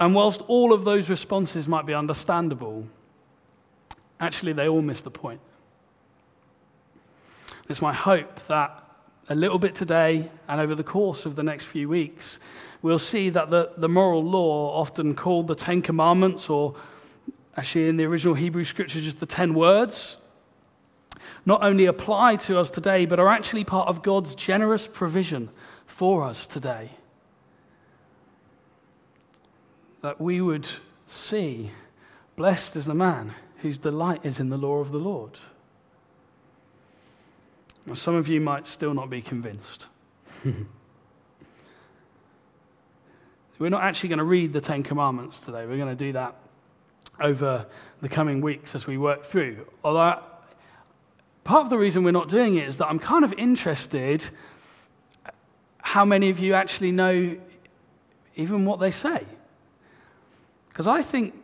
and 0.00 0.14
whilst 0.14 0.40
all 0.42 0.72
of 0.72 0.84
those 0.84 1.10
responses 1.10 1.68
might 1.68 1.84
be 1.84 1.92
understandable, 1.92 2.86
actually 4.20 4.52
they 4.52 4.68
all 4.68 4.82
miss 4.82 5.00
the 5.00 5.10
point. 5.10 5.40
It's 7.68 7.82
my 7.82 7.92
hope 7.92 8.46
that 8.46 8.84
a 9.28 9.34
little 9.34 9.58
bit 9.58 9.76
today 9.76 10.28
and 10.48 10.60
over 10.60 10.74
the 10.74 10.84
course 10.84 11.24
of 11.24 11.36
the 11.36 11.42
next 11.42 11.64
few 11.64 11.88
weeks, 11.88 12.40
we'll 12.82 12.98
see 12.98 13.30
that 13.30 13.48
the, 13.48 13.70
the 13.76 13.88
moral 13.88 14.24
law, 14.24 14.80
often 14.80 15.14
called 15.14 15.46
the 15.46 15.54
Ten 15.54 15.80
Commandments, 15.80 16.50
or 16.50 16.74
actually 17.56 17.88
in 17.88 17.96
the 17.96 18.04
original 18.04 18.34
Hebrew 18.34 18.64
scripture, 18.64 19.00
just 19.00 19.20
the 19.20 19.26
Ten 19.26 19.54
Words, 19.54 20.16
not 21.46 21.62
only 21.62 21.86
apply 21.86 22.36
to 22.36 22.58
us 22.58 22.70
today, 22.70 23.06
but 23.06 23.20
are 23.20 23.28
actually 23.28 23.64
part 23.64 23.88
of 23.88 24.02
God's 24.02 24.34
generous 24.34 24.88
provision 24.88 25.48
for 25.86 26.24
us 26.24 26.46
today. 26.46 26.90
That 30.02 30.20
we 30.20 30.40
would 30.40 30.68
see, 31.06 31.70
blessed 32.34 32.74
is 32.74 32.86
the 32.86 32.94
man 32.94 33.34
whose 33.62 33.78
delight 33.78 34.20
is 34.24 34.40
in 34.40 34.48
the 34.48 34.56
law 34.56 34.78
of 34.78 34.90
the 34.92 34.98
Lord. 34.98 35.38
Now, 37.86 37.94
some 37.94 38.14
of 38.14 38.28
you 38.28 38.40
might 38.40 38.66
still 38.66 38.94
not 38.94 39.10
be 39.10 39.22
convinced. 39.22 39.86
We're 43.58 43.68
not 43.68 43.82
actually 43.82 44.08
going 44.08 44.18
to 44.18 44.24
read 44.24 44.52
the 44.52 44.60
Ten 44.60 44.82
Commandments 44.82 45.40
today. 45.40 45.66
We're 45.66 45.76
going 45.76 45.96
to 45.96 46.04
do 46.04 46.12
that 46.12 46.34
over 47.20 47.66
the 48.00 48.08
coming 48.08 48.40
weeks 48.40 48.74
as 48.74 48.86
we 48.86 48.96
work 48.96 49.24
through. 49.24 49.66
Although 49.84 50.20
part 51.44 51.64
of 51.64 51.70
the 51.70 51.76
reason 51.76 52.02
we're 52.02 52.10
not 52.10 52.28
doing 52.28 52.56
it 52.56 52.66
is 52.68 52.78
that 52.78 52.86
I'm 52.86 52.98
kind 52.98 53.24
of 53.24 53.34
interested 53.34 54.24
how 55.78 56.04
many 56.04 56.30
of 56.30 56.38
you 56.38 56.54
actually 56.54 56.92
know 56.92 57.36
even 58.36 58.64
what 58.64 58.80
they 58.80 58.90
say. 58.90 59.24
Because 60.68 60.86
I 60.86 61.02
think 61.02 61.34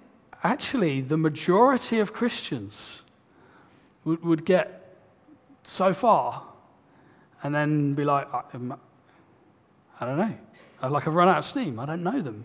actually 0.46 1.00
the 1.00 1.16
majority 1.16 1.98
of 1.98 2.12
Christians 2.12 3.02
would, 4.04 4.24
would 4.24 4.44
get 4.44 4.96
so 5.62 5.92
far 5.92 6.42
and 7.42 7.54
then 7.54 7.94
be 7.94 8.04
like, 8.04 8.32
I, 8.32 8.42
um, 8.54 8.78
I 10.00 10.06
don't 10.06 10.18
know. 10.18 10.35
Like 10.88 11.06
I've 11.06 11.14
run 11.14 11.28
out 11.28 11.38
of 11.38 11.44
steam. 11.44 11.80
I 11.80 11.87
don't 11.87 12.02
know 12.02 12.20
them. 12.22 12.44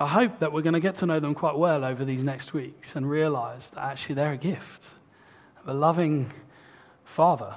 I 0.00 0.06
hope 0.06 0.38
that 0.38 0.52
we're 0.52 0.62
going 0.62 0.74
to 0.74 0.80
get 0.80 0.94
to 0.96 1.06
know 1.06 1.18
them 1.18 1.34
quite 1.34 1.56
well 1.56 1.84
over 1.84 2.04
these 2.04 2.22
next 2.22 2.52
weeks 2.54 2.94
and 2.94 3.08
realize 3.08 3.70
that 3.70 3.82
actually 3.82 4.14
they're 4.14 4.32
a 4.32 4.36
gift 4.36 4.84
of 5.60 5.68
a 5.68 5.74
loving 5.74 6.30
Father 7.04 7.56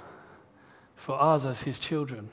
for 0.96 1.22
us 1.22 1.46
as 1.46 1.62
His 1.62 1.78
children. 1.78 2.30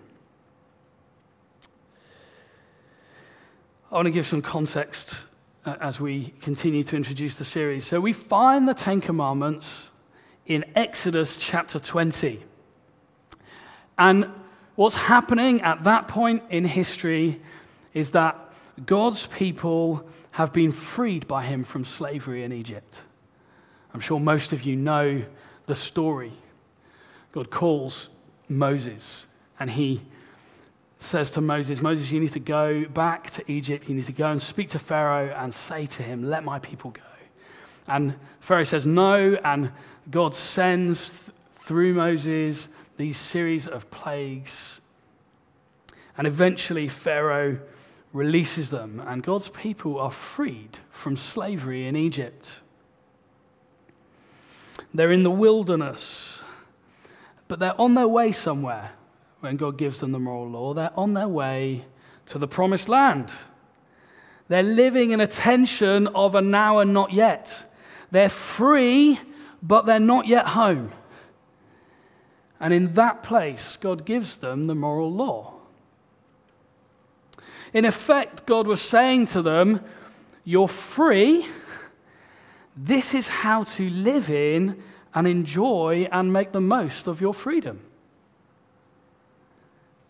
I 3.91 3.95
want 3.95 4.05
to 4.05 4.11
give 4.11 4.27
some 4.27 4.43
context 4.43 5.25
uh, 5.65 5.77
as 5.81 5.99
we 5.99 6.35
continue 6.43 6.85
to 6.85 6.95
introduce 6.95 7.37
the 7.37 7.45
series. 7.45 7.87
So, 7.87 8.01
we 8.01 8.13
find 8.13 8.69
the 8.69 8.75
Ten 8.75 9.01
Commandments 9.01 9.89
in 10.45 10.67
Exodus 10.77 11.39
chapter 11.39 11.79
20. 11.79 12.45
And 13.97 14.29
what's 14.75 14.95
happening 14.95 15.63
at 15.63 15.85
that 15.85 16.07
point 16.07 16.43
in 16.51 16.67
history 16.67 17.41
is 17.95 18.11
that 18.11 18.53
God's 18.85 19.27
people 19.29 20.07
have 20.33 20.53
been 20.53 20.71
freed 20.71 21.27
by 21.27 21.47
him 21.47 21.65
from 21.65 21.87
slavery 21.87 22.45
in 22.45 22.53
Egypt. 22.53 23.01
I'm 23.95 24.01
sure 24.01 24.21
most 24.21 24.53
of 24.53 24.65
you 24.65 24.77
know 24.77 25.25
the 25.65 25.75
story. 25.75 26.35
God 27.33 27.51
calls 27.51 28.11
Moses 28.49 29.27
And 29.59 29.71
he 29.71 30.03
says 30.99 31.31
to 31.33 31.41
Moses, 31.41 31.81
Moses, 31.81 32.11
you 32.11 32.21
need 32.21 32.33
to 32.33 32.41
go 32.41 32.85
back 32.87 33.31
to 33.31 33.51
Egypt. 33.51 33.89
You 33.89 33.95
need 33.95 34.07
to 34.07 34.13
go 34.13 34.31
and 34.31 34.43
speak 34.43 34.71
to 34.71 34.79
Pharaoh 34.79 35.35
and 35.37 35.53
say 35.53 35.87
to 35.87 36.03
him, 36.03 36.25
Let 36.25 36.45
my 36.45 36.59
people 36.59 36.91
go. 36.91 37.03
And 37.87 38.15
Pharaoh 38.41 38.65
says 38.65 38.85
no, 38.85 39.39
and 39.45 39.73
God 40.11 40.35
sends 40.35 41.09
th- 41.09 41.37
through 41.57 41.95
Moses 41.95 42.69
these 42.97 43.17
series 43.17 43.67
of 43.67 43.91
plagues. 43.91 44.81
And 46.19 46.27
eventually, 46.27 46.89
Pharaoh 46.89 47.59
releases 48.13 48.71
them, 48.71 49.03
and 49.07 49.23
God's 49.23 49.49
people 49.51 49.99
are 49.99 50.11
freed 50.11 50.79
from 50.91 51.17
slavery 51.17 51.87
in 51.87 51.95
Egypt. 51.95 52.61
They're 54.93 55.13
in 55.13 55.23
the 55.23 55.31
wilderness, 55.31 56.43
but 57.47 57.59
they're 57.59 57.81
on 57.81 57.95
their 57.95 58.09
way 58.09 58.33
somewhere 58.33 58.93
when 59.41 59.57
God 59.57 59.79
gives 59.79 60.01
them 60.01 60.13
the 60.13 60.19
moral 60.19 60.51
law. 60.51 60.75
They're 60.75 60.99
on 60.99 61.15
their 61.15 61.29
way 61.29 61.85
to 62.27 62.39
the 62.39 62.49
promised 62.49 62.89
land. 62.89 63.33
They're 64.49 64.63
living 64.63 65.11
in 65.11 65.21
a 65.21 65.27
tension 65.27 66.07
of 66.09 66.35
a 66.35 66.41
now 66.41 66.79
and 66.79 66.93
not 66.93 67.13
yet. 67.13 67.65
They're 68.11 68.29
free, 68.29 69.21
but 69.63 69.87
they're 69.87 70.01
not 70.01 70.27
yet 70.27 70.49
home. 70.49 70.93
And 72.61 72.73
in 72.73 72.95
that 72.95 73.23
place, 73.23 73.77
God 73.81 74.05
gives 74.05 74.39
them 74.39 74.67
the 74.67 74.75
moral 74.75 75.13
law. 75.13 75.55
In 77.73 77.85
effect, 77.85 78.47
God 78.47 78.67
was 78.67 78.81
saying 78.81 79.27
to 79.29 79.43
them, 79.43 79.85
You're 80.45 80.69
free. 80.69 81.47
This 82.77 83.15
is 83.15 83.29
how 83.29 83.65
to 83.65 83.91
live 83.91 84.31
in 84.31 84.83
and 85.15 85.27
enjoy 85.27 86.09
and 86.11 86.33
make 86.33 86.53
the 86.53 86.61
most 86.61 87.07
of 87.07 87.21
your 87.21 87.35
freedom. 87.35 87.81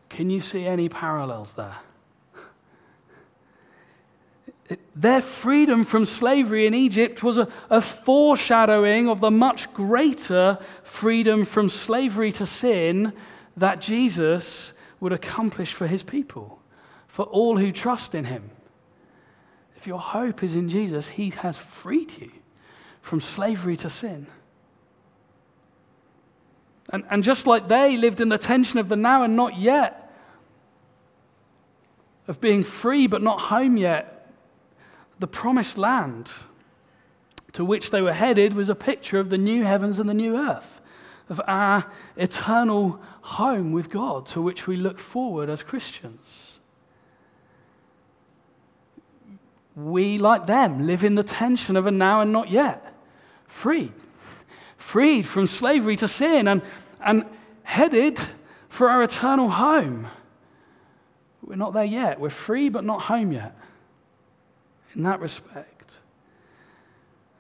Can 0.09 0.31
you 0.31 0.41
see 0.41 0.67
any 0.67 0.89
parallels 0.89 1.53
there? 1.53 1.77
Their 4.95 5.21
freedom 5.21 5.85
from 5.85 6.05
slavery 6.05 6.67
in 6.67 6.75
Egypt 6.75 7.23
was 7.23 7.39
a, 7.39 7.49
a, 7.71 7.81
foreshadowing 7.81 9.09
of 9.09 9.21
the 9.21 9.31
much 9.31 9.73
greater 9.73 10.59
freedom 10.83 11.45
from 11.45 11.71
slavery 11.71 12.33
to 12.33 12.45
sin 12.45 13.13
that 13.57 13.81
Jesus 13.81 14.73
would 15.01 15.13
accomplish 15.13 15.73
for 15.73 15.87
his 15.87 16.03
people, 16.03 16.61
for 17.07 17.25
all 17.25 17.57
who 17.57 17.73
trust 17.73 18.15
in 18.15 18.25
him. 18.27 18.51
If 19.77 19.87
your 19.87 20.01
hope 20.01 20.43
is 20.43 20.55
in 20.55 20.69
Jesus, 20.69 21.09
he 21.09 21.31
has 21.31 21.57
freed 21.57 22.13
you 22.19 22.33
from 23.01 23.21
slavery 23.21 23.77
to 23.79 23.89
sin. 23.89 24.27
And, 26.91 27.05
and 27.11 27.23
just 27.23 27.47
like 27.47 27.69
they 27.69 27.97
lived 27.97 28.21
in 28.21 28.29
the 28.29 28.39
tension 28.39 28.79
of 28.79 28.89
the 28.89 28.97
now 28.97 29.23
and 29.23 29.37
not 29.37 29.59
yet, 29.59 30.13
of 32.27 32.41
being 32.41 32.63
free 32.63 33.07
but 33.07 33.23
not 33.23 33.41
home 33.41 33.77
yet, 33.77 34.31
the 35.19 35.27
promised 35.27 35.79
land 35.79 36.31
to 37.53 37.65
which 37.65 37.91
they 37.91 38.01
were 38.01 38.13
headed 38.13 38.55
was 38.55 38.69
a 38.69 38.75
picture 38.75 39.19
of 39.19 39.31
the 39.31 39.39
new 39.39 39.65
heavens 39.65 39.99
and 39.99 40.09
the 40.09 40.15
new 40.15 40.37
earth, 40.37 40.81
of 41.29 41.41
our 41.47 41.91
eternal 42.17 43.01
home 43.21 43.73
with 43.73 43.91
God 43.91 44.27
to 44.27 44.41
which 44.41 44.67
we 44.67 44.77
look 44.77 44.99
forward 44.99 45.51
as 45.51 45.63
Christians. 45.63 46.59
We, 49.75 50.19
like 50.19 50.47
them, 50.47 50.87
live 50.87 51.05
in 51.05 51.15
the 51.15 51.23
tension 51.23 51.77
of 51.77 51.87
a 51.87 51.91
now 51.91 52.21
and 52.21 52.33
not 52.33 52.51
yet, 52.51 52.95
freed, 53.47 53.93
freed 54.89 55.27
from 55.27 55.47
slavery 55.47 55.97
to 55.97 56.09
sin 56.09 56.49
and, 56.49 56.63
and 57.05 57.23
headed 57.63 58.19
for 58.71 58.89
our 58.89 59.03
eternal 59.03 59.51
home. 59.51 60.07
We're 61.43 61.57
not 61.57 61.75
there 61.75 61.85
yet. 61.85 62.19
We're 62.19 62.31
free, 62.31 62.71
but 62.71 62.85
not 62.85 63.03
home 63.03 63.33
yet 63.33 63.55
in 64.95 65.03
that 65.03 65.21
respect. 65.21 65.99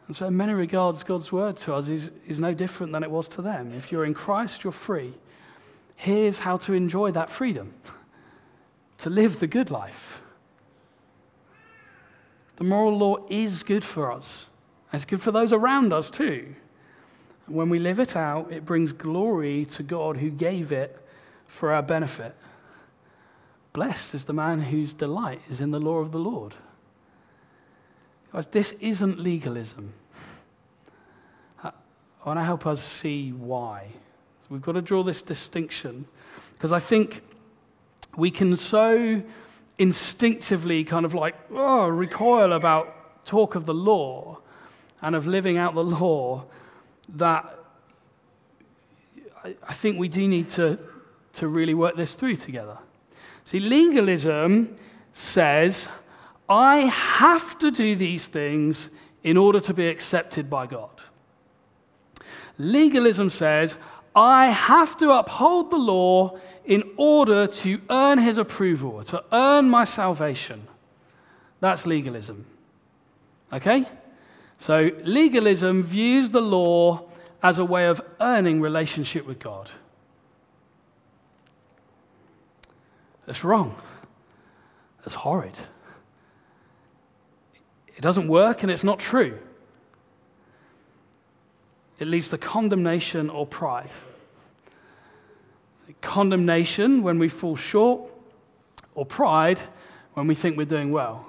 And 0.07 0.15
so, 0.15 0.27
in 0.27 0.37
many 0.37 0.53
regards, 0.53 1.03
God's 1.03 1.33
word 1.33 1.57
to 1.59 1.75
us 1.75 1.89
is, 1.89 2.11
is 2.27 2.39
no 2.39 2.53
different 2.53 2.93
than 2.93 3.03
it 3.03 3.11
was 3.11 3.29
to 3.29 3.41
them. 3.41 3.73
If 3.73 3.91
you're 3.91 4.05
in 4.05 4.13
Christ, 4.13 4.63
you're 4.63 4.71
free. 4.71 5.15
Here's 5.97 6.39
how 6.39 6.59
to 6.59 6.75
enjoy 6.75 7.13
that 7.13 7.31
freedom 7.31 7.73
to 8.99 9.09
live 9.09 9.41
the 9.41 9.47
good 9.47 9.71
life. 9.71 10.21
The 12.57 12.65
moral 12.65 12.99
law 12.99 13.17
is 13.31 13.63
good 13.63 13.85
for 13.85 14.13
us, 14.13 14.49
it's 14.93 15.07
good 15.07 15.23
for 15.23 15.33
those 15.33 15.55
around 15.55 15.95
us 15.95 16.11
too. 16.11 16.55
When 17.49 17.71
we 17.71 17.79
live 17.79 17.99
it 17.99 18.15
out, 18.15 18.53
it 18.53 18.65
brings 18.65 18.93
glory 18.93 19.65
to 19.67 19.83
God 19.83 20.19
who 20.19 20.31
gave 20.31 20.71
it 20.71 20.99
for 21.47 21.73
our 21.73 21.83
benefit. 21.83 22.35
Blessed 23.73 24.15
is 24.15 24.25
the 24.25 24.33
man 24.33 24.61
whose 24.61 24.93
delight 24.93 25.41
is 25.51 25.61
in 25.61 25.71
the 25.71 25.81
law 25.81 25.99
of 25.99 26.13
the 26.13 26.19
Lord. 26.19 26.55
Guys, 28.33 28.47
this 28.49 28.73
isn't 28.81 29.19
legalism. 29.19 29.95
I 31.63 31.73
want 32.25 32.39
to 32.39 32.45
help 32.45 32.67
us 32.67 32.83
see 32.83 33.33
why. 33.33 33.89
We've 34.51 34.63
got 34.63 34.73
to 34.73 34.83
draw 34.83 35.03
this 35.03 35.23
distinction 35.23 36.07
because 36.55 36.73
I 36.73 36.81
think 36.81 37.23
we 38.17 38.31
can 38.31 38.57
so 38.57 39.23
instinctively 39.79 40.85
kind 40.85 41.05
of 41.05 41.15
like 41.15 41.37
oh, 41.53 41.87
recoil 41.87 42.53
about 42.53 43.25
talk 43.25 43.55
of 43.55 43.67
the 43.67 43.75
law 43.75 44.39
and 45.01 45.15
of 45.15 45.27
living 45.27 45.57
out 45.57 45.75
the 45.75 45.85
law 45.85 46.45
that 47.16 47.59
I 49.62 49.73
think 49.73 49.99
we 49.99 50.09
do 50.09 50.27
need 50.29 50.51
to, 50.51 50.79
to 51.35 51.49
really 51.49 51.75
work 51.75 51.97
this 51.97 52.14
through 52.14 52.37
together. 52.37 52.79
See, 53.44 53.61
legalism 53.61 54.77
says 55.12 55.88
I 56.49 56.81
have 56.81 57.59
to 57.59 57.71
do 57.71 57.94
these 57.97 58.27
things 58.27 58.90
in 59.23 59.37
order 59.37 59.61
to 59.61 59.75
be 59.75 59.87
accepted 59.87 60.49
by 60.49 60.66
God. 60.66 61.03
Legalism 62.57 63.31
says, 63.31 63.77
I 64.14 64.47
have 64.47 64.97
to 64.99 65.11
uphold 65.11 65.71
the 65.71 65.77
law 65.77 66.38
in 66.64 66.83
order 66.97 67.47
to 67.47 67.81
earn 67.88 68.18
his 68.18 68.38
approval, 68.38 69.03
to 69.05 69.23
earn 69.33 69.68
my 69.68 69.85
salvation. 69.85 70.66
That's 71.61 71.87
legalism. 71.87 72.44
Okay? 73.53 73.87
So, 74.59 74.90
legalism 75.05 75.85
views 75.85 76.31
the 76.31 76.40
law 76.40 77.05
as 77.42 77.59
a 77.59 77.64
way 77.64 77.87
of 77.87 78.03
earning 78.21 78.61
relationship 78.61 79.25
with 79.25 79.38
God. 79.38 79.71
That's 83.27 83.44
wrong. 83.44 83.77
That's 85.05 85.14
horrid. 85.14 85.57
It 87.97 88.01
doesn't 88.01 88.29
work 88.29 88.62
and 88.62 88.71
it's 88.71 88.85
not 88.85 88.99
true. 88.99 89.38
It 91.99 92.07
leads 92.07 92.29
to 92.31 92.38
condemnation 92.38 93.31
or 93.31 93.47
pride. 93.47 93.90
Condemnation 96.01 97.03
when 97.03 97.18
we 97.18 97.29
fall 97.29 97.57
short, 97.57 98.11
or 98.94 99.07
pride 99.07 99.61
when 100.14 100.27
we 100.27 100.35
think 100.35 100.57
we're 100.57 100.64
doing 100.64 100.90
well. 100.90 101.27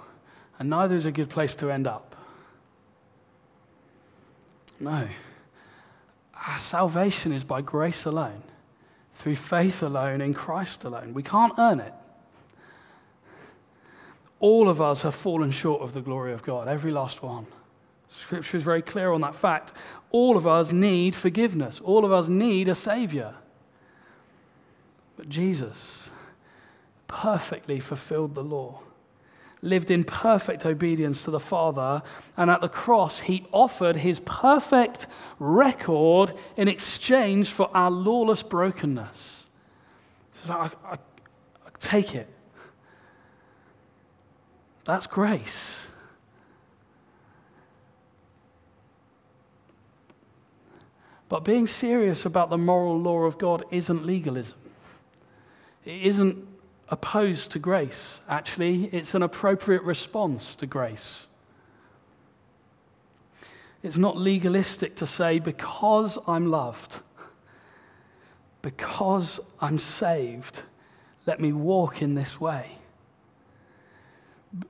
And 0.57 0.69
neither 0.69 0.95
is 0.95 1.05
a 1.05 1.11
good 1.11 1.29
place 1.29 1.55
to 1.55 1.71
end 1.71 1.87
up. 1.87 2.08
No. 4.79 5.07
Our 6.47 6.59
salvation 6.59 7.31
is 7.31 7.43
by 7.43 7.61
grace 7.61 8.05
alone, 8.05 8.43
through 9.15 9.35
faith 9.35 9.83
alone, 9.83 10.21
in 10.21 10.33
Christ 10.33 10.83
alone. 10.83 11.13
We 11.13 11.23
can't 11.23 11.53
earn 11.57 11.79
it. 11.79 11.93
All 14.39 14.69
of 14.69 14.79
us 14.79 15.01
have 15.01 15.15
fallen 15.15 15.51
short 15.51 15.81
of 15.81 15.93
the 15.93 16.01
glory 16.01 16.31
of 16.31 16.43
God, 16.43 16.67
every 16.67 16.91
last 16.91 17.21
one. 17.21 17.45
Scripture 18.07 18.57
is 18.57 18.63
very 18.63 18.81
clear 18.81 19.11
on 19.11 19.21
that 19.21 19.35
fact. 19.35 19.73
All 20.11 20.37
of 20.37 20.47
us 20.47 20.71
need 20.71 21.13
forgiveness, 21.13 21.79
all 21.83 22.05
of 22.05 22.11
us 22.11 22.29
need 22.29 22.67
a 22.69 22.75
Savior. 22.75 23.35
But 25.17 25.27
Jesus 25.27 26.09
perfectly 27.07 27.79
fulfilled 27.79 28.35
the 28.35 28.43
law, 28.43 28.81
lived 29.61 29.91
in 29.91 30.03
perfect 30.03 30.65
obedience 30.65 31.23
to 31.23 31.31
the 31.31 31.39
Father, 31.39 32.01
and 32.37 32.49
at 32.49 32.61
the 32.61 32.69
cross, 32.69 33.19
he 33.19 33.45
offered 33.51 33.97
his 33.97 34.19
perfect 34.21 35.07
record 35.37 36.33
in 36.55 36.67
exchange 36.67 37.51
for 37.51 37.69
our 37.73 37.91
lawless 37.91 38.41
brokenness. 38.41 39.45
So 40.31 40.53
I, 40.53 40.71
I, 40.85 40.93
I 40.93 41.69
take 41.79 42.15
it. 42.15 42.27
That's 44.85 45.07
grace. 45.07 45.87
But 51.27 51.43
being 51.43 51.67
serious 51.67 52.25
about 52.25 52.49
the 52.49 52.57
moral 52.57 52.99
law 52.99 53.19
of 53.19 53.37
God 53.37 53.63
isn't 53.69 54.03
legalism. 54.03 54.57
It 55.85 56.01
isn't 56.07 56.47
opposed 56.89 57.51
to 57.51 57.59
grace. 57.59 58.19
Actually, 58.27 58.85
it's 58.85 59.13
an 59.13 59.23
appropriate 59.23 59.83
response 59.83 60.55
to 60.55 60.65
grace. 60.65 61.27
It's 63.81 63.97
not 63.97 64.17
legalistic 64.17 64.97
to 64.97 65.07
say, 65.07 65.39
because 65.39 66.17
I'm 66.27 66.47
loved, 66.47 66.97
because 68.61 69.39
I'm 69.61 69.79
saved, 69.79 70.63
let 71.25 71.39
me 71.39 71.53
walk 71.53 72.01
in 72.01 72.15
this 72.15 72.41
way. 72.41 72.71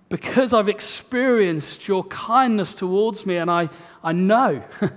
Because 0.10 0.54
I've 0.54 0.70
experienced 0.70 1.88
your 1.88 2.04
kindness 2.06 2.76
towards 2.76 3.26
me, 3.26 3.38
and 3.38 3.50
I, 3.50 3.70
I 4.04 4.12
know 4.12 4.62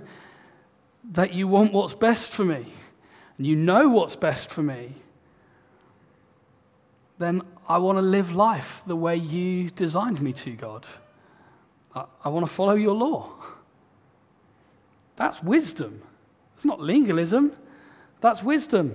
that 1.12 1.32
you 1.32 1.48
want 1.48 1.72
what's 1.72 1.94
best 1.94 2.32
for 2.32 2.44
me, 2.44 2.66
and 3.38 3.46
you 3.46 3.56
know 3.56 3.88
what's 3.88 4.16
best 4.16 4.50
for 4.50 4.62
me, 4.62 4.94
then 7.22 7.42
I 7.68 7.78
want 7.78 7.98
to 7.98 8.02
live 8.02 8.32
life 8.32 8.82
the 8.86 8.96
way 8.96 9.16
you 9.16 9.70
designed 9.70 10.20
me 10.20 10.32
to, 10.34 10.50
God. 10.52 10.86
I, 11.94 12.04
I 12.24 12.28
want 12.28 12.46
to 12.46 12.52
follow 12.52 12.74
your 12.74 12.94
law. 12.94 13.32
That's 15.16 15.42
wisdom. 15.42 16.02
It's 16.56 16.64
not 16.64 16.80
legalism, 16.80 17.52
that's 18.20 18.42
wisdom. 18.42 18.94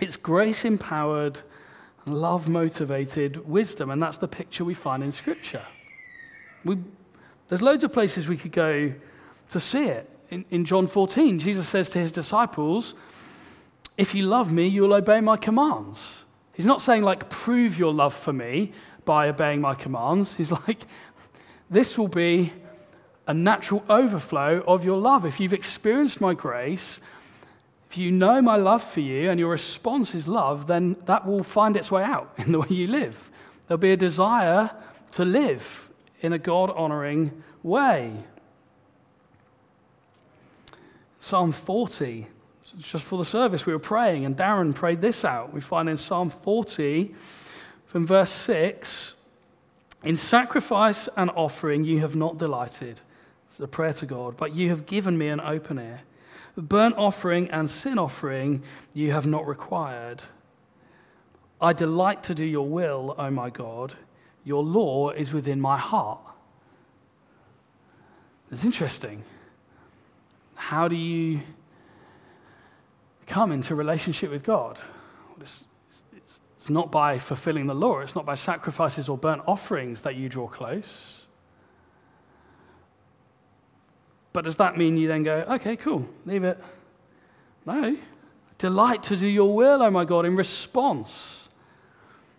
It's 0.00 0.16
grace 0.16 0.64
empowered, 0.64 1.40
love 2.06 2.48
motivated 2.48 3.46
wisdom, 3.48 3.90
and 3.90 4.02
that's 4.02 4.18
the 4.18 4.28
picture 4.28 4.64
we 4.64 4.74
find 4.74 5.02
in 5.04 5.12
Scripture. 5.12 5.62
We, 6.64 6.78
there's 7.48 7.62
loads 7.62 7.84
of 7.84 7.92
places 7.92 8.28
we 8.28 8.36
could 8.36 8.52
go 8.52 8.92
to 9.50 9.60
see 9.60 9.84
it. 9.84 10.08
In, 10.30 10.44
in 10.50 10.64
John 10.64 10.86
14, 10.86 11.38
Jesus 11.38 11.68
says 11.68 11.90
to 11.90 11.98
his 11.98 12.10
disciples, 12.10 12.94
If 13.96 14.14
you 14.14 14.22
love 14.22 14.50
me, 14.50 14.66
you'll 14.66 14.94
obey 14.94 15.20
my 15.20 15.36
commands. 15.36 16.21
He's 16.52 16.66
not 16.66 16.82
saying, 16.82 17.02
like, 17.02 17.30
prove 17.30 17.78
your 17.78 17.92
love 17.92 18.14
for 18.14 18.32
me 18.32 18.72
by 19.04 19.28
obeying 19.28 19.60
my 19.60 19.74
commands. 19.74 20.34
He's 20.34 20.52
like, 20.66 20.82
this 21.70 21.96
will 21.96 22.08
be 22.08 22.52
a 23.26 23.34
natural 23.34 23.84
overflow 23.88 24.62
of 24.66 24.84
your 24.84 24.98
love. 24.98 25.24
If 25.24 25.40
you've 25.40 25.52
experienced 25.52 26.20
my 26.20 26.34
grace, 26.34 27.00
if 27.90 27.96
you 27.96 28.10
know 28.10 28.40
my 28.40 28.56
love 28.56 28.82
for 28.82 29.00
you 29.00 29.30
and 29.30 29.38
your 29.38 29.50
response 29.50 30.14
is 30.14 30.26
love, 30.26 30.66
then 30.66 30.96
that 31.06 31.26
will 31.26 31.44
find 31.44 31.76
its 31.76 31.90
way 31.90 32.02
out 32.02 32.32
in 32.38 32.52
the 32.52 32.60
way 32.60 32.68
you 32.70 32.86
live. 32.86 33.30
There'll 33.66 33.78
be 33.78 33.92
a 33.92 33.96
desire 33.96 34.70
to 35.12 35.24
live 35.24 35.90
in 36.20 36.32
a 36.32 36.38
God 36.38 36.70
honoring 36.70 37.42
way. 37.62 38.12
Psalm 41.18 41.52
40, 41.52 42.26
just 42.78 43.04
for 43.04 43.18
the 43.18 43.24
service, 43.24 43.66
we 43.66 43.72
were 43.72 43.78
praying, 43.78 44.24
and 44.24 44.36
Darren 44.36 44.74
prayed 44.74 45.00
this 45.00 45.24
out. 45.24 45.52
We 45.52 45.60
find 45.60 45.88
in 45.88 45.96
Psalm 45.96 46.30
40, 46.30 47.14
from 47.86 48.06
verse 48.06 48.30
6 48.30 49.14
In 50.04 50.16
sacrifice 50.16 51.08
and 51.16 51.30
offering 51.30 51.84
you 51.84 52.00
have 52.00 52.16
not 52.16 52.38
delighted. 52.38 53.00
It's 53.48 53.60
a 53.60 53.68
prayer 53.68 53.92
to 53.92 54.06
God, 54.06 54.36
but 54.36 54.54
you 54.54 54.70
have 54.70 54.86
given 54.86 55.18
me 55.18 55.28
an 55.28 55.40
open 55.40 55.78
ear. 55.78 56.00
Burnt 56.56 56.96
offering 56.96 57.50
and 57.50 57.68
sin 57.68 57.98
offering 57.98 58.62
you 58.94 59.12
have 59.12 59.26
not 59.26 59.46
required. 59.46 60.22
I 61.60 61.72
delight 61.72 62.22
to 62.24 62.34
do 62.34 62.44
your 62.44 62.66
will, 62.66 63.14
O 63.18 63.30
my 63.30 63.50
God. 63.50 63.94
Your 64.44 64.62
law 64.62 65.10
is 65.10 65.32
within 65.32 65.60
my 65.60 65.78
heart. 65.78 66.20
It's 68.50 68.64
interesting. 68.64 69.22
How 70.54 70.88
do 70.88 70.96
you 70.96 71.40
come 73.26 73.52
into 73.52 73.74
relationship 73.74 74.30
with 74.30 74.42
God? 74.42 74.78
It's, 75.40 75.64
it's, 76.16 76.40
it's 76.56 76.70
not 76.70 76.90
by 76.90 77.18
fulfilling 77.18 77.66
the 77.66 77.74
law, 77.74 78.00
it's 78.00 78.14
not 78.14 78.26
by 78.26 78.34
sacrifices 78.34 79.08
or 79.08 79.18
burnt 79.18 79.42
offerings 79.46 80.02
that 80.02 80.16
you 80.16 80.28
draw 80.28 80.48
close. 80.48 81.26
But 84.32 84.44
does 84.44 84.56
that 84.56 84.78
mean 84.78 84.96
you 84.96 85.08
then 85.08 85.22
go, 85.22 85.44
okay, 85.50 85.76
cool, 85.76 86.08
leave 86.24 86.44
it? 86.44 86.62
No. 87.66 87.96
Delight 88.58 89.02
to 89.04 89.16
do 89.16 89.26
your 89.26 89.54
will, 89.54 89.82
oh 89.82 89.90
my 89.90 90.04
God, 90.04 90.24
in 90.24 90.36
response. 90.36 91.48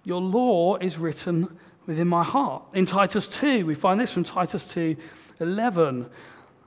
Your 0.03 0.21
law 0.21 0.77
is 0.77 0.97
written 0.97 1.57
within 1.85 2.07
my 2.07 2.23
heart. 2.23 2.63
In 2.73 2.85
Titus 2.85 3.27
2, 3.27 3.65
we 3.65 3.75
find 3.75 3.99
this 3.99 4.13
from 4.13 4.23
Titus 4.23 4.71
2 4.73 4.95
11. 5.39 6.09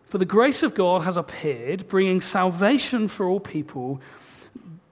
For 0.06 0.18
the 0.18 0.24
grace 0.24 0.62
of 0.62 0.74
God 0.74 1.02
has 1.02 1.16
appeared, 1.16 1.88
bringing 1.88 2.20
salvation 2.20 3.08
for 3.08 3.26
all 3.26 3.40
people, 3.40 4.00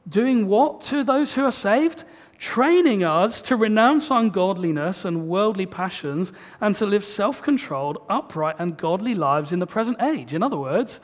doing 0.09 0.49
what 0.49 0.81
to 0.83 1.05
those 1.05 1.33
who 1.33 1.45
are 1.45 1.53
saved? 1.53 2.05
Training 2.39 3.05
us 3.05 3.41
to 3.43 3.57
renounce 3.57 4.11
ungodliness 4.11 5.05
and 5.05 5.29
worldly 5.29 5.67
passions 5.67 6.33
and 6.61 6.75
to 6.77 6.85
live 6.85 7.05
self 7.05 7.41
controlled, 7.41 7.99
upright, 8.11 8.57
and 8.59 8.77
godly 8.77 9.15
lives 9.15 9.53
in 9.53 9.61
the 9.61 9.67
present 9.67 10.03
age. 10.03 10.35
In 10.35 10.43
other 10.43 10.57
words, 10.57 11.01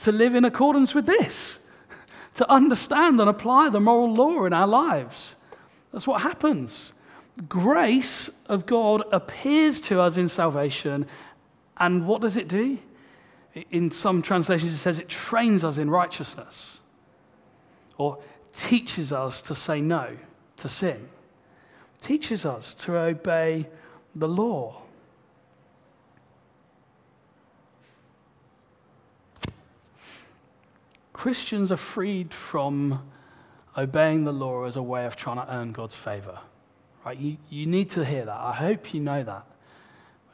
to 0.00 0.12
live 0.12 0.34
in 0.34 0.44
accordance 0.44 0.94
with 0.94 1.06
this, 1.06 1.60
to 2.34 2.48
understand 2.50 3.20
and 3.20 3.30
apply 3.30 3.70
the 3.70 3.80
moral 3.80 4.12
law 4.12 4.44
in 4.44 4.52
our 4.52 4.66
lives. 4.66 5.34
That's 5.92 6.06
what 6.06 6.20
happens. 6.20 6.92
Grace 7.48 8.28
of 8.46 8.66
God 8.66 9.02
appears 9.12 9.80
to 9.82 10.00
us 10.00 10.18
in 10.18 10.28
salvation 10.28 11.06
and 11.78 12.06
what 12.06 12.20
does 12.20 12.36
it 12.36 12.48
do? 12.48 12.78
In 13.70 13.90
some 13.90 14.22
translations, 14.22 14.72
it 14.72 14.78
says 14.78 14.98
it 14.98 15.08
trains 15.08 15.64
us 15.64 15.78
in 15.78 15.90
righteousness 15.90 16.80
or 17.98 18.18
teaches 18.54 19.12
us 19.12 19.42
to 19.42 19.54
say 19.54 19.80
no 19.80 20.16
to 20.58 20.68
sin, 20.68 21.08
teaches 22.00 22.44
us 22.46 22.74
to 22.74 22.96
obey 22.96 23.68
the 24.14 24.28
law. 24.28 24.82
Christians 31.12 31.70
are 31.70 31.76
freed 31.76 32.34
from 32.34 33.00
obeying 33.76 34.24
the 34.24 34.32
law 34.32 34.64
as 34.64 34.76
a 34.76 34.82
way 34.82 35.06
of 35.06 35.14
trying 35.14 35.36
to 35.36 35.54
earn 35.54 35.72
God's 35.72 35.94
favor. 35.94 36.38
Right? 37.04 37.18
You, 37.18 37.36
you 37.48 37.66
need 37.66 37.90
to 37.90 38.04
hear 38.04 38.24
that. 38.24 38.40
I 38.40 38.52
hope 38.52 38.92
you 38.92 39.00
know 39.00 39.22
that. 39.22 39.46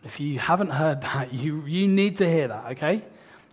If 0.04 0.20
you 0.20 0.38
haven't 0.38 0.70
heard 0.70 1.00
that, 1.02 1.32
you, 1.32 1.64
you 1.66 1.88
need 1.88 2.16
to 2.18 2.28
hear 2.28 2.48
that, 2.48 2.72
okay? 2.72 3.04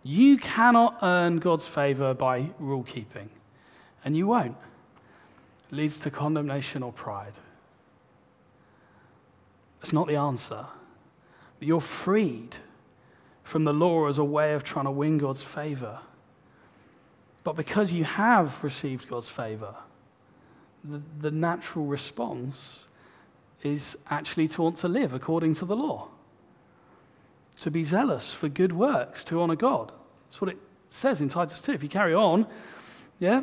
You 0.03 0.37
cannot 0.37 0.99
earn 1.01 1.37
God's 1.37 1.65
favor 1.65 2.13
by 2.13 2.49
rule 2.59 2.83
keeping, 2.83 3.29
and 4.03 4.15
you 4.15 4.27
won't. 4.27 4.55
It 5.71 5.75
leads 5.75 5.97
to 5.99 6.11
condemnation 6.11 6.83
or 6.83 6.91
pride. 6.91 7.33
That's 9.79 9.93
not 9.93 10.07
the 10.07 10.15
answer. 10.15 10.65
But 11.59 11.67
you're 11.67 11.81
freed 11.81 12.55
from 13.43 13.63
the 13.63 13.73
law 13.73 14.07
as 14.07 14.17
a 14.17 14.23
way 14.23 14.53
of 14.53 14.63
trying 14.63 14.85
to 14.85 14.91
win 14.91 15.17
God's 15.17 15.41
favor. 15.41 15.99
But 17.43 17.55
because 17.55 17.91
you 17.91 18.03
have 18.03 18.63
received 18.63 19.07
God's 19.07 19.29
favor, 19.29 19.73
the, 20.83 21.01
the 21.19 21.31
natural 21.31 21.85
response 21.85 22.87
is 23.63 23.95
actually 24.09 24.47
to 24.49 24.61
want 24.61 24.77
to 24.77 24.87
live 24.87 25.13
according 25.13 25.55
to 25.55 25.65
the 25.65 25.75
law 25.75 26.09
to 27.55 27.71
be 27.71 27.83
zealous 27.83 28.33
for 28.33 28.49
good 28.49 28.73
works, 28.73 29.23
to 29.25 29.41
honor 29.41 29.55
God. 29.55 29.91
That's 30.27 30.41
what 30.41 30.51
it 30.51 30.57
says 30.89 31.21
in 31.21 31.29
Titus 31.29 31.61
2. 31.61 31.73
If 31.73 31.83
you 31.83 31.89
carry 31.89 32.13
on, 32.13 32.47
yeah, 33.19 33.41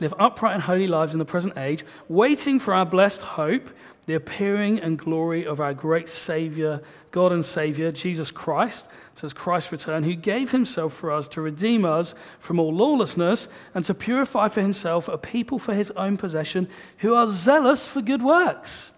live 0.00 0.14
upright 0.18 0.54
and 0.54 0.62
holy 0.62 0.86
lives 0.86 1.12
in 1.12 1.18
the 1.18 1.24
present 1.24 1.56
age, 1.56 1.84
waiting 2.08 2.58
for 2.58 2.74
our 2.74 2.86
blessed 2.86 3.22
hope, 3.22 3.70
the 4.06 4.14
appearing 4.14 4.80
and 4.80 4.98
glory 4.98 5.46
of 5.46 5.60
our 5.60 5.72
great 5.72 6.08
Savior, 6.08 6.82
God 7.10 7.32
and 7.32 7.44
Savior, 7.44 7.90
Jesus 7.90 8.30
Christ, 8.30 8.86
says 9.16 9.32
Christ's 9.32 9.72
return, 9.72 10.02
who 10.02 10.14
gave 10.14 10.50
himself 10.50 10.92
for 10.92 11.10
us 11.10 11.28
to 11.28 11.40
redeem 11.40 11.84
us 11.84 12.14
from 12.38 12.58
all 12.58 12.74
lawlessness 12.74 13.48
and 13.74 13.84
to 13.84 13.94
purify 13.94 14.48
for 14.48 14.60
himself 14.60 15.08
a 15.08 15.16
people 15.16 15.58
for 15.58 15.74
his 15.74 15.90
own 15.92 16.16
possession 16.16 16.68
who 16.98 17.14
are 17.14 17.28
zealous 17.28 17.86
for 17.86 18.02
good 18.02 18.22
works. 18.22 18.92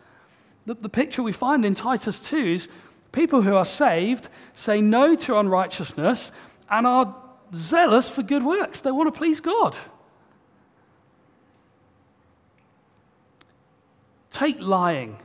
The, 0.65 0.75
the 0.75 0.89
picture 0.89 1.23
we 1.23 1.33
find 1.33 1.65
in 1.65 1.75
Titus 1.75 2.19
2 2.21 2.37
is 2.37 2.69
People 3.13 3.43
who 3.43 3.55
are 3.55 3.65
saved 3.65 4.29
say 4.55 4.81
no 4.81 5.15
to 5.17 5.39
unrighteousness 5.39 6.33
and 6.71 6.87
are 6.87 7.15
zealous 7.55 8.09
for 8.09 8.23
good 8.23 8.45
works. 8.45 8.81
They 8.81 8.91
want 8.91 9.13
to 9.13 9.17
please 9.17 9.41
God. 9.41 9.77
Take 14.31 14.61
lying 14.61 15.17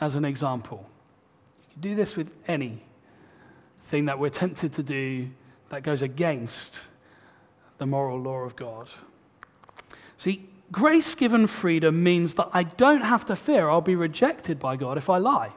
as 0.00 0.14
an 0.14 0.24
example. 0.24 0.88
You 1.60 1.72
can 1.72 1.82
do 1.82 1.94
this 1.94 2.16
with 2.16 2.30
any 2.48 2.82
thing 3.88 4.06
that 4.06 4.18
we're 4.18 4.30
tempted 4.30 4.72
to 4.74 4.82
do 4.82 5.28
that 5.68 5.82
goes 5.82 6.02
against 6.02 6.80
the 7.78 7.86
moral 7.86 8.18
law 8.18 8.38
of 8.38 8.56
God. 8.56 8.88
See, 10.16 10.48
grace 10.70 11.14
given 11.14 11.46
freedom 11.46 12.02
means 12.02 12.34
that 12.34 12.48
I 12.52 12.62
don't 12.62 13.02
have 13.02 13.26
to 13.26 13.36
fear 13.36 13.68
I'll 13.68 13.80
be 13.80 13.96
rejected 13.96 14.58
by 14.58 14.76
God 14.76 14.96
if 14.96 15.10
I 15.10 15.18
lie 15.18 15.52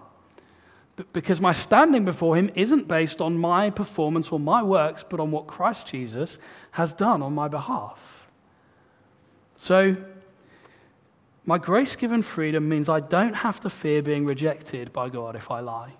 because 1.11 1.41
my 1.41 1.51
standing 1.51 2.05
before 2.05 2.37
him 2.37 2.49
isn't 2.55 2.87
based 2.87 3.19
on 3.19 3.37
my 3.37 3.69
performance 3.69 4.31
or 4.31 4.39
my 4.39 4.63
works, 4.63 5.03
but 5.07 5.19
on 5.19 5.31
what 5.31 5.47
Christ 5.47 5.87
Jesus 5.87 6.37
has 6.71 6.93
done 6.93 7.21
on 7.21 7.33
my 7.33 7.47
behalf. 7.47 8.27
So, 9.55 9.95
my 11.45 11.57
grace 11.57 11.95
given 11.95 12.21
freedom 12.21 12.67
means 12.67 12.89
I 12.89 13.01
don't 13.01 13.33
have 13.33 13.59
to 13.61 13.69
fear 13.69 14.01
being 14.01 14.25
rejected 14.25 14.91
by 14.93 15.09
God 15.09 15.35
if 15.35 15.51
I 15.51 15.59
lie. 15.59 15.93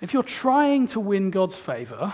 If 0.00 0.12
you're 0.12 0.22
trying 0.22 0.86
to 0.88 1.00
win 1.00 1.30
God's 1.30 1.56
favor 1.56 2.12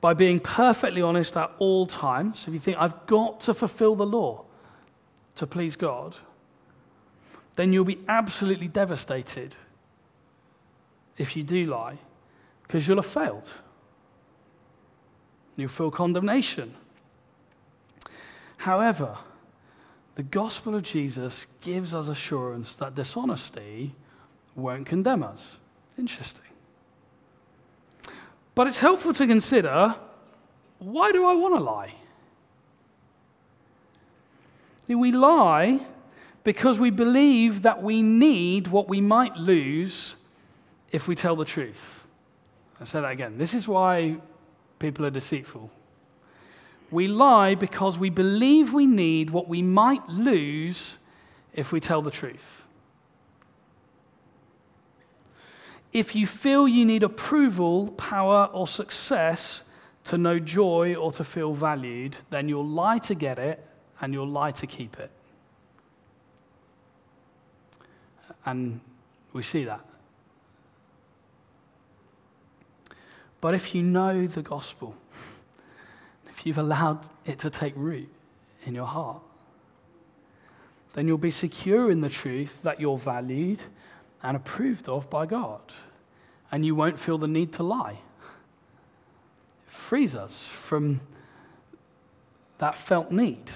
by 0.00 0.12
being 0.12 0.40
perfectly 0.40 1.02
honest 1.02 1.36
at 1.36 1.50
all 1.58 1.86
times, 1.86 2.46
if 2.46 2.54
you 2.54 2.60
think, 2.60 2.76
I've 2.78 3.06
got 3.06 3.40
to 3.42 3.54
fulfill 3.54 3.96
the 3.96 4.06
law 4.06 4.44
to 5.36 5.46
please 5.46 5.76
God, 5.76 6.16
then 7.56 7.72
you'll 7.72 7.84
be 7.84 7.98
absolutely 8.08 8.68
devastated 8.68 9.56
if 11.16 11.36
you 11.36 11.42
do 11.42 11.66
lie 11.66 11.98
because 12.62 12.86
you'll 12.86 12.98
have 12.98 13.06
failed. 13.06 13.52
You'll 15.56 15.68
feel 15.68 15.90
condemnation. 15.90 16.74
However, 18.58 19.16
the 20.16 20.22
gospel 20.22 20.74
of 20.74 20.82
Jesus 20.82 21.46
gives 21.60 21.94
us 21.94 22.08
assurance 22.08 22.74
that 22.76 22.94
dishonesty 22.94 23.94
won't 24.54 24.86
condemn 24.86 25.22
us. 25.22 25.60
Interesting. 25.98 26.42
But 28.54 28.66
it's 28.66 28.78
helpful 28.78 29.14
to 29.14 29.26
consider 29.26 29.94
why 30.78 31.10
do 31.12 31.26
I 31.26 31.34
want 31.34 31.54
to 31.54 31.60
lie? 31.60 31.94
We 34.88 35.10
lie 35.10 35.86
because 36.46 36.78
we 36.78 36.90
believe 36.90 37.62
that 37.62 37.82
we 37.82 38.00
need 38.00 38.68
what 38.68 38.88
we 38.88 39.00
might 39.00 39.36
lose 39.36 40.14
if 40.92 41.08
we 41.08 41.16
tell 41.16 41.34
the 41.34 41.44
truth. 41.44 42.04
I 42.80 42.84
say 42.84 43.00
that 43.00 43.10
again. 43.10 43.36
This 43.36 43.52
is 43.52 43.66
why 43.66 44.18
people 44.78 45.04
are 45.04 45.10
deceitful. 45.10 45.68
We 46.92 47.08
lie 47.08 47.56
because 47.56 47.98
we 47.98 48.10
believe 48.10 48.72
we 48.72 48.86
need 48.86 49.30
what 49.30 49.48
we 49.48 49.60
might 49.60 50.08
lose 50.08 50.98
if 51.52 51.72
we 51.72 51.80
tell 51.80 52.00
the 52.00 52.12
truth. 52.12 52.62
If 55.92 56.14
you 56.14 56.28
feel 56.28 56.68
you 56.68 56.84
need 56.84 57.02
approval, 57.02 57.88
power, 57.96 58.48
or 58.52 58.68
success 58.68 59.62
to 60.04 60.16
know 60.16 60.38
joy 60.38 60.94
or 60.94 61.10
to 61.10 61.24
feel 61.24 61.54
valued, 61.54 62.16
then 62.30 62.48
you'll 62.48 62.68
lie 62.68 62.98
to 62.98 63.16
get 63.16 63.40
it 63.40 63.66
and 64.00 64.12
you'll 64.12 64.28
lie 64.28 64.52
to 64.52 64.66
keep 64.68 65.00
it. 65.00 65.10
And 68.46 68.80
we 69.32 69.42
see 69.42 69.64
that. 69.64 69.84
But 73.40 73.54
if 73.54 73.74
you 73.74 73.82
know 73.82 74.26
the 74.26 74.42
gospel, 74.42 74.94
if 76.30 76.46
you've 76.46 76.58
allowed 76.58 77.00
it 77.26 77.40
to 77.40 77.50
take 77.50 77.74
root 77.76 78.08
in 78.64 78.74
your 78.74 78.86
heart, 78.86 79.20
then 80.94 81.06
you'll 81.06 81.18
be 81.18 81.30
secure 81.30 81.90
in 81.90 82.00
the 82.00 82.08
truth 82.08 82.58
that 82.62 82.80
you're 82.80 82.96
valued 82.96 83.60
and 84.22 84.36
approved 84.36 84.88
of 84.88 85.10
by 85.10 85.26
God. 85.26 85.60
And 86.50 86.64
you 86.64 86.74
won't 86.74 86.98
feel 86.98 87.18
the 87.18 87.28
need 87.28 87.52
to 87.54 87.62
lie. 87.62 87.98
It 89.66 89.72
frees 89.72 90.14
us 90.14 90.48
from 90.48 91.00
that 92.58 92.76
felt 92.76 93.12
need. 93.12 93.50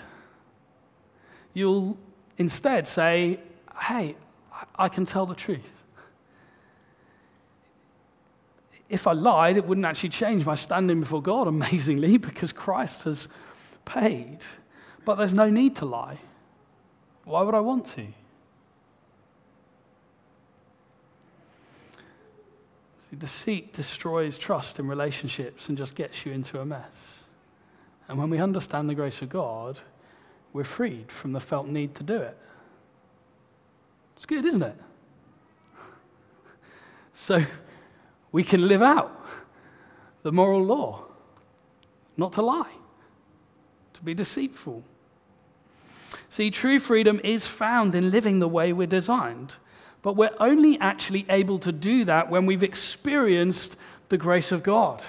You'll 1.54 1.96
instead 2.36 2.86
say, 2.86 3.40
hey, 3.80 4.16
I 4.80 4.88
can 4.88 5.04
tell 5.04 5.26
the 5.26 5.34
truth. 5.34 5.60
If 8.88 9.06
I 9.06 9.12
lied, 9.12 9.58
it 9.58 9.66
wouldn't 9.66 9.86
actually 9.86 10.08
change 10.08 10.46
my 10.46 10.54
standing 10.54 11.00
before 11.00 11.20
God, 11.20 11.46
amazingly, 11.54 12.16
because 12.16 12.50
Christ 12.50 13.02
has 13.02 13.28
paid. 13.84 14.38
But 15.04 15.16
there's 15.16 15.34
no 15.34 15.50
need 15.50 15.76
to 15.76 15.84
lie. 15.84 16.18
Why 17.24 17.42
would 17.42 17.54
I 17.54 17.60
want 17.60 17.84
to? 17.88 18.06
See, 23.10 23.16
deceit 23.16 23.74
destroys 23.74 24.38
trust 24.38 24.78
in 24.78 24.88
relationships 24.88 25.68
and 25.68 25.76
just 25.76 25.94
gets 25.94 26.24
you 26.24 26.32
into 26.32 26.58
a 26.60 26.64
mess. 26.64 27.24
And 28.08 28.18
when 28.18 28.30
we 28.30 28.38
understand 28.38 28.88
the 28.88 28.94
grace 28.94 29.20
of 29.20 29.28
God, 29.28 29.78
we're 30.54 30.64
freed 30.64 31.12
from 31.12 31.32
the 31.32 31.40
felt 31.40 31.66
need 31.66 31.94
to 31.96 32.02
do 32.02 32.16
it. 32.16 32.36
It's 34.20 34.26
good, 34.26 34.44
isn't 34.44 34.62
it? 34.62 34.76
So 37.14 37.42
we 38.32 38.44
can 38.44 38.68
live 38.68 38.82
out 38.82 39.26
the 40.22 40.30
moral 40.30 40.62
law 40.62 41.04
not 42.18 42.34
to 42.34 42.42
lie, 42.42 42.72
to 43.94 44.02
be 44.02 44.12
deceitful. 44.12 44.84
See, 46.28 46.50
true 46.50 46.78
freedom 46.80 47.18
is 47.24 47.46
found 47.46 47.94
in 47.94 48.10
living 48.10 48.40
the 48.40 48.48
way 48.48 48.74
we're 48.74 48.86
designed, 48.86 49.56
but 50.02 50.16
we're 50.16 50.36
only 50.38 50.78
actually 50.80 51.24
able 51.30 51.58
to 51.60 51.72
do 51.72 52.04
that 52.04 52.28
when 52.28 52.44
we've 52.44 52.62
experienced 52.62 53.74
the 54.10 54.18
grace 54.18 54.52
of 54.52 54.62
God. 54.62 55.02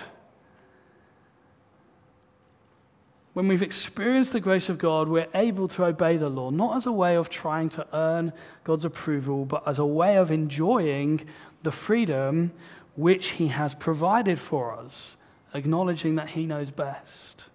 When 3.34 3.48
we've 3.48 3.62
experienced 3.62 4.34
the 4.34 4.41
grace 4.41 4.67
of 4.67 4.78
God, 4.78 5.08
we're 5.08 5.28
able 5.34 5.67
to 5.70 5.86
obey 5.86 6.17
the 6.17 6.30
law, 6.30 6.50
not 6.50 6.76
as 6.76 6.86
a 6.86 6.91
way 6.91 7.15
of 7.15 7.30
trying 7.30 7.70
to 7.70 7.88
earn 7.94 8.34
God's 8.65 8.84
approval, 8.84 9.46
but 9.46 9.65
as 9.65 9.80
a 9.80 9.86
way 9.86 10.17
of 10.17 10.32
enjoying 10.32 11.26
the 11.63 11.72
freedom 11.72 12.52
which 12.98 13.30
He 13.30 13.48
has 13.48 13.74
provided 13.74 14.38
for 14.38 14.74
us, 14.74 15.15
acknowledging 15.54 16.15
that 16.15 16.30
He 16.30 16.46
knows 16.46 16.72
best. 16.72 17.46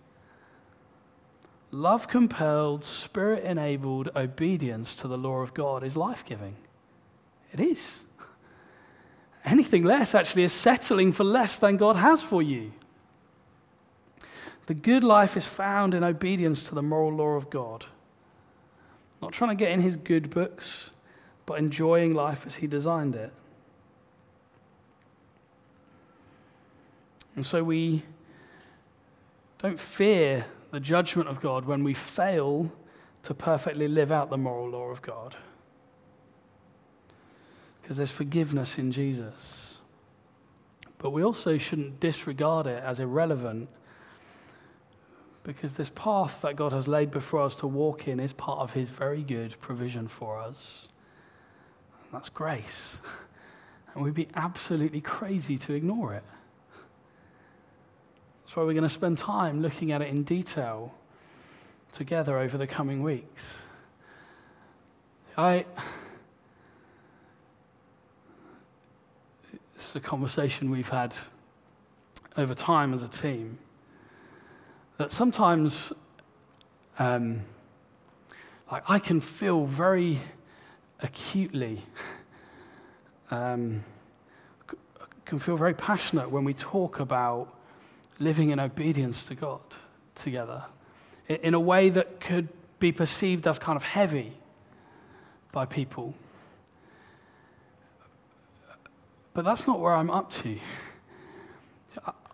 Love 1.70 2.08
compelled, 2.08 2.82
spirit 2.82 3.44
enabled 3.44 4.08
obedience 4.16 4.94
to 4.94 5.08
the 5.08 5.18
law 5.18 5.42
of 5.42 5.52
God 5.52 5.84
is 5.84 5.94
life 5.94 6.24
giving. 6.24 6.56
It 7.52 7.60
is. 7.60 8.02
Anything 9.44 9.84
less 9.84 10.14
actually 10.14 10.44
is 10.44 10.54
settling 10.54 11.12
for 11.12 11.24
less 11.24 11.58
than 11.58 11.76
God 11.76 11.96
has 11.96 12.22
for 12.22 12.40
you. 12.40 12.72
The 14.66 14.74
good 14.74 15.04
life 15.04 15.36
is 15.36 15.46
found 15.46 15.94
in 15.94 16.02
obedience 16.02 16.62
to 16.64 16.74
the 16.74 16.82
moral 16.82 17.14
law 17.14 17.36
of 17.36 17.50
God. 17.50 17.86
Not 19.22 19.32
trying 19.32 19.56
to 19.56 19.64
get 19.64 19.72
in 19.72 19.80
his 19.80 19.96
good 19.96 20.28
books, 20.30 20.90
but 21.46 21.58
enjoying 21.58 22.14
life 22.14 22.44
as 22.46 22.56
he 22.56 22.66
designed 22.66 23.14
it. 23.14 23.32
And 27.36 27.46
so 27.46 27.62
we 27.62 28.02
don't 29.58 29.78
fear 29.78 30.46
the 30.72 30.80
judgment 30.80 31.28
of 31.28 31.40
God 31.40 31.64
when 31.64 31.84
we 31.84 31.94
fail 31.94 32.72
to 33.22 33.34
perfectly 33.34 33.88
live 33.88 34.10
out 34.10 34.30
the 34.30 34.36
moral 34.36 34.70
law 34.70 34.86
of 34.86 35.02
God. 35.02 35.36
Because 37.80 37.98
there's 37.98 38.10
forgiveness 38.10 38.78
in 38.78 38.90
Jesus. 38.90 39.78
But 40.98 41.10
we 41.10 41.22
also 41.22 41.56
shouldn't 41.58 42.00
disregard 42.00 42.66
it 42.66 42.82
as 42.82 42.98
irrelevant 42.98 43.68
because 45.46 45.74
this 45.74 45.90
path 45.94 46.40
that 46.42 46.56
God 46.56 46.72
has 46.72 46.88
laid 46.88 47.12
before 47.12 47.40
us 47.40 47.54
to 47.56 47.68
walk 47.68 48.08
in 48.08 48.18
is 48.18 48.32
part 48.32 48.58
of 48.58 48.72
His 48.72 48.88
very 48.88 49.22
good 49.22 49.54
provision 49.60 50.08
for 50.08 50.38
us. 50.38 50.88
And 52.02 52.12
that's 52.12 52.28
grace. 52.28 52.96
And 53.94 54.04
we'd 54.04 54.12
be 54.12 54.28
absolutely 54.34 55.00
crazy 55.00 55.56
to 55.56 55.72
ignore 55.72 56.12
it. 56.12 56.22
That's 58.40 58.54
why 58.54 58.62
we're 58.64 58.74
going 58.74 58.82
to 58.82 58.90
spend 58.90 59.16
time 59.16 59.62
looking 59.62 59.90
at 59.90 60.02
it 60.02 60.08
in 60.08 60.22
detail 60.22 60.92
together 61.92 62.38
over 62.38 62.58
the 62.58 62.66
coming 62.66 63.02
weeks. 63.02 63.54
I. 65.38 65.64
It's 69.76 69.96
a 69.96 70.00
conversation 70.00 70.70
we've 70.70 70.90
had 70.90 71.16
over 72.36 72.52
time 72.52 72.92
as 72.92 73.02
a 73.02 73.08
team 73.08 73.56
that 74.98 75.10
sometimes 75.10 75.92
um, 76.98 77.42
like 78.70 78.82
I 78.88 78.98
can 78.98 79.20
feel 79.20 79.66
very 79.66 80.20
acutely, 81.00 81.82
um, 83.30 83.84
can 85.24 85.38
feel 85.38 85.56
very 85.56 85.74
passionate 85.74 86.30
when 86.30 86.44
we 86.44 86.54
talk 86.54 87.00
about 87.00 87.54
living 88.18 88.50
in 88.50 88.58
obedience 88.58 89.24
to 89.26 89.34
God 89.34 89.60
together 90.14 90.64
in 91.28 91.54
a 91.54 91.60
way 91.60 91.90
that 91.90 92.20
could 92.20 92.48
be 92.78 92.92
perceived 92.92 93.46
as 93.46 93.58
kind 93.58 93.76
of 93.76 93.82
heavy 93.82 94.32
by 95.52 95.66
people. 95.66 96.14
But 99.34 99.44
that's 99.44 99.66
not 99.66 99.80
where 99.80 99.94
I'm 99.94 100.10
up 100.10 100.30
to. 100.32 100.58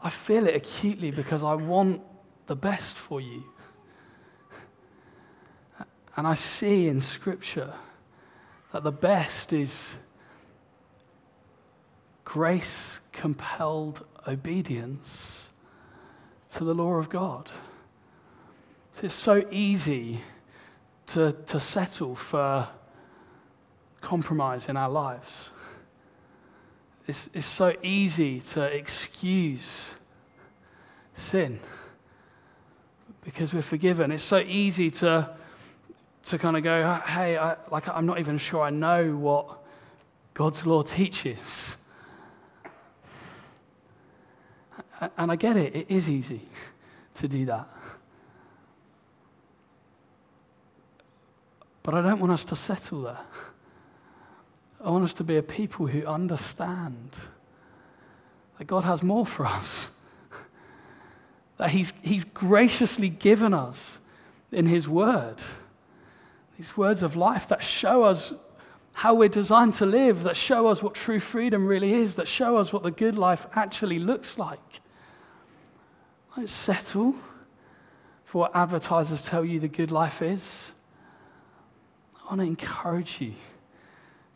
I 0.02 0.10
feel 0.10 0.46
it 0.46 0.54
acutely 0.54 1.10
because 1.10 1.42
I 1.42 1.54
want 1.54 2.02
the 2.46 2.56
best 2.56 2.96
for 2.96 3.20
you. 3.20 3.44
And 6.16 6.26
I 6.26 6.34
see 6.34 6.88
in 6.88 7.00
Scripture 7.00 7.72
that 8.72 8.82
the 8.82 8.92
best 8.92 9.52
is 9.52 9.96
grace 12.24 13.00
compelled 13.12 14.04
obedience 14.26 15.50
to 16.54 16.64
the 16.64 16.74
law 16.74 16.94
of 16.94 17.08
God. 17.08 17.50
It's 19.02 19.14
so 19.14 19.44
easy 19.50 20.20
to, 21.08 21.32
to 21.46 21.60
settle 21.60 22.14
for 22.14 22.68
compromise 24.00 24.66
in 24.66 24.76
our 24.76 24.90
lives. 24.90 25.50
It's, 27.06 27.28
it's 27.34 27.46
so 27.46 27.74
easy 27.82 28.40
to 28.40 28.62
excuse 28.62 29.94
sin 31.14 31.58
because 33.24 33.54
we're 33.54 33.62
forgiven. 33.62 34.12
It's 34.12 34.22
so 34.22 34.38
easy 34.38 34.90
to, 34.90 35.28
to 36.24 36.38
kind 36.38 36.56
of 36.56 36.62
go, 36.62 37.00
hey, 37.06 37.36
I, 37.38 37.56
like 37.70 37.88
I'm 37.88 38.06
not 38.06 38.18
even 38.18 38.38
sure 38.38 38.62
I 38.62 38.70
know 38.70 39.16
what 39.16 39.58
God's 40.34 40.66
law 40.66 40.82
teaches. 40.82 41.76
And 45.16 45.32
I 45.32 45.36
get 45.36 45.56
it, 45.56 45.74
it 45.74 45.86
is 45.88 46.08
easy 46.08 46.42
to 47.14 47.28
do 47.28 47.46
that. 47.46 47.68
But 51.82 51.94
I 51.94 52.02
don't 52.02 52.20
want 52.20 52.32
us 52.32 52.44
to 52.44 52.56
settle 52.56 53.02
there. 53.02 53.18
I 54.84 54.90
want 54.90 55.04
us 55.04 55.12
to 55.14 55.24
be 55.24 55.36
a 55.36 55.42
people 55.42 55.86
who 55.86 56.06
understand 56.06 57.16
that 58.58 58.66
God 58.66 58.84
has 58.84 59.02
more 59.02 59.26
for 59.26 59.46
us, 59.46 59.88
that 61.62 61.70
He's, 61.70 61.92
he's 62.02 62.24
graciously 62.24 63.08
given 63.08 63.54
us 63.54 64.00
in 64.50 64.66
His 64.66 64.88
Word 64.88 65.36
these 66.58 66.76
words 66.76 67.02
of 67.02 67.16
life 67.16 67.48
that 67.48 67.62
show 67.62 68.02
us 68.02 68.32
how 68.92 69.14
we're 69.14 69.28
designed 69.28 69.74
to 69.74 69.86
live, 69.86 70.24
that 70.24 70.36
show 70.36 70.66
us 70.66 70.82
what 70.82 70.94
true 70.94 71.20
freedom 71.20 71.66
really 71.66 71.94
is, 71.94 72.16
that 72.16 72.28
show 72.28 72.56
us 72.56 72.72
what 72.72 72.82
the 72.82 72.90
good 72.90 73.16
life 73.16 73.46
actually 73.54 73.98
looks 73.98 74.38
like. 74.38 74.80
Don't 76.36 76.50
settle 76.50 77.14
for 78.24 78.38
what 78.38 78.56
advertisers 78.56 79.22
tell 79.22 79.44
you 79.44 79.60
the 79.60 79.68
good 79.68 79.90
life 79.90 80.20
is. 80.20 80.74
I 82.22 82.26
want 82.26 82.40
to 82.40 82.46
encourage 82.46 83.20
you 83.20 83.34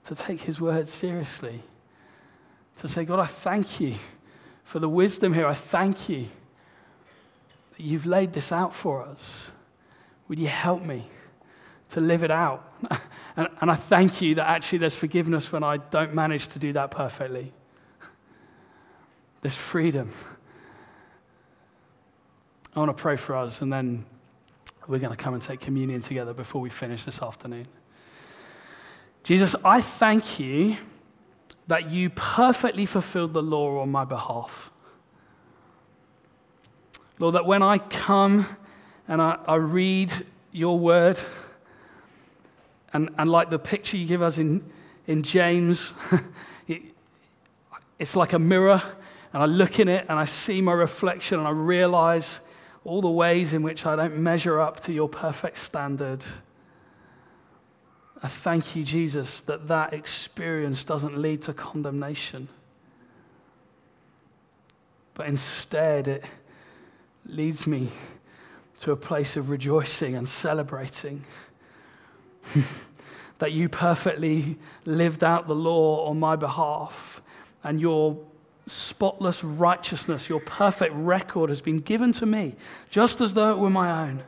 to 0.06 0.14
take 0.14 0.40
his 0.40 0.60
word 0.60 0.88
seriously. 0.88 1.60
To 2.78 2.88
say, 2.88 3.04
God, 3.04 3.18
I 3.18 3.26
thank 3.26 3.80
you 3.80 3.96
for 4.62 4.78
the 4.78 4.88
wisdom 4.88 5.34
here. 5.34 5.46
I 5.46 5.54
thank 5.54 6.08
you 6.08 6.28
you've 7.76 8.06
laid 8.06 8.32
this 8.32 8.52
out 8.52 8.74
for 8.74 9.02
us. 9.02 9.50
Would 10.28 10.38
you 10.38 10.48
help 10.48 10.82
me 10.82 11.08
to 11.90 12.00
live 12.00 12.22
it 12.22 12.30
out? 12.30 12.72
and, 13.36 13.48
and 13.60 13.70
I 13.70 13.76
thank 13.76 14.20
you 14.20 14.34
that 14.36 14.48
actually 14.48 14.78
there's 14.78 14.94
forgiveness 14.94 15.52
when 15.52 15.62
I 15.62 15.76
don't 15.76 16.14
manage 16.14 16.48
to 16.48 16.58
do 16.58 16.72
that 16.72 16.90
perfectly. 16.90 17.52
There's 19.42 19.54
freedom. 19.54 20.10
I 22.74 22.80
want 22.80 22.94
to 22.96 23.00
pray 23.00 23.16
for 23.16 23.36
us, 23.36 23.62
and 23.62 23.72
then 23.72 24.04
we're 24.86 24.98
going 24.98 25.14
to 25.14 25.16
come 25.16 25.34
and 25.34 25.42
take 25.42 25.60
communion 25.60 26.00
together 26.00 26.34
before 26.34 26.60
we 26.60 26.70
finish 26.70 27.04
this 27.04 27.22
afternoon. 27.22 27.66
Jesus, 29.22 29.54
I 29.64 29.80
thank 29.80 30.38
you 30.38 30.76
that 31.66 31.90
you 31.90 32.10
perfectly 32.10 32.86
fulfilled 32.86 33.32
the 33.32 33.42
law 33.42 33.80
on 33.80 33.90
my 33.90 34.04
behalf. 34.04 34.70
Lord, 37.18 37.34
that 37.34 37.46
when 37.46 37.62
I 37.62 37.78
come 37.78 38.46
and 39.08 39.22
I, 39.22 39.38
I 39.46 39.54
read 39.56 40.12
your 40.52 40.78
word, 40.78 41.18
and, 42.92 43.10
and 43.18 43.30
like 43.30 43.50
the 43.50 43.58
picture 43.58 43.96
you 43.96 44.06
give 44.06 44.22
us 44.22 44.38
in, 44.38 44.64
in 45.06 45.22
James, 45.22 45.92
it, 46.68 46.82
it's 47.98 48.16
like 48.16 48.32
a 48.32 48.38
mirror, 48.38 48.82
and 49.32 49.42
I 49.42 49.46
look 49.46 49.80
in 49.80 49.88
it 49.88 50.06
and 50.08 50.18
I 50.18 50.24
see 50.24 50.60
my 50.60 50.72
reflection 50.72 51.38
and 51.38 51.48
I 51.48 51.50
realize 51.50 52.40
all 52.84 53.00
the 53.00 53.10
ways 53.10 53.52
in 53.52 53.62
which 53.62 53.84
I 53.84 53.96
don't 53.96 54.16
measure 54.16 54.60
up 54.60 54.80
to 54.84 54.92
your 54.92 55.08
perfect 55.08 55.58
standard. 55.58 56.24
I 58.22 58.28
thank 58.28 58.76
you, 58.76 58.84
Jesus, 58.84 59.40
that 59.42 59.68
that 59.68 59.92
experience 59.92 60.84
doesn't 60.84 61.18
lead 61.18 61.42
to 61.42 61.52
condemnation, 61.52 62.48
but 65.14 65.26
instead 65.26 66.08
it 66.08 66.24
leads 67.28 67.66
me 67.66 67.90
to 68.80 68.92
a 68.92 68.96
place 68.96 69.36
of 69.36 69.50
rejoicing 69.50 70.14
and 70.14 70.28
celebrating. 70.28 71.24
that 73.38 73.52
you 73.52 73.68
perfectly 73.68 74.58
lived 74.84 75.22
out 75.22 75.46
the 75.46 75.54
law 75.54 76.06
on 76.06 76.18
my 76.18 76.36
behalf, 76.36 77.20
and 77.64 77.80
your 77.80 78.18
spotless 78.66 79.44
righteousness, 79.44 80.28
your 80.28 80.40
perfect 80.40 80.92
record 80.94 81.50
has 81.50 81.60
been 81.60 81.78
given 81.78 82.12
to 82.12 82.26
me, 82.26 82.54
just 82.90 83.20
as 83.20 83.34
though 83.34 83.50
it 83.50 83.58
were 83.58 83.70
my 83.70 84.08
own. 84.08 84.22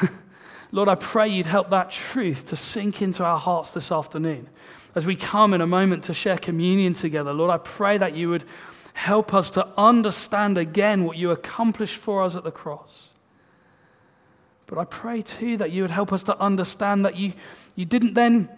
Lord, 0.70 0.88
I 0.88 0.96
pray 0.96 1.28
you'd 1.28 1.46
help 1.46 1.70
that 1.70 1.90
truth 1.90 2.48
to 2.48 2.56
sink 2.56 3.00
into 3.00 3.24
our 3.24 3.38
hearts 3.38 3.72
this 3.72 3.90
afternoon. 3.90 4.48
As 4.94 5.06
we 5.06 5.16
come 5.16 5.54
in 5.54 5.60
a 5.60 5.66
moment 5.66 6.04
to 6.04 6.14
share 6.14 6.36
communion 6.36 6.92
together, 6.92 7.32
Lord, 7.32 7.50
I 7.50 7.58
pray 7.58 7.98
that 7.98 8.14
you 8.14 8.28
would 8.30 8.44
help 8.98 9.32
us 9.32 9.48
to 9.50 9.64
understand 9.76 10.58
again 10.58 11.04
what 11.04 11.16
you 11.16 11.30
accomplished 11.30 11.94
for 11.94 12.20
us 12.20 12.34
at 12.34 12.42
the 12.42 12.50
cross. 12.50 13.10
But 14.66 14.76
I 14.76 14.84
pray 14.84 15.22
too 15.22 15.56
that 15.58 15.70
you 15.70 15.82
would 15.82 15.92
help 15.92 16.12
us 16.12 16.24
to 16.24 16.36
understand 16.40 17.04
that 17.04 17.16
you, 17.16 17.32
you 17.76 17.84
didn't 17.84 18.14
then 18.14 18.48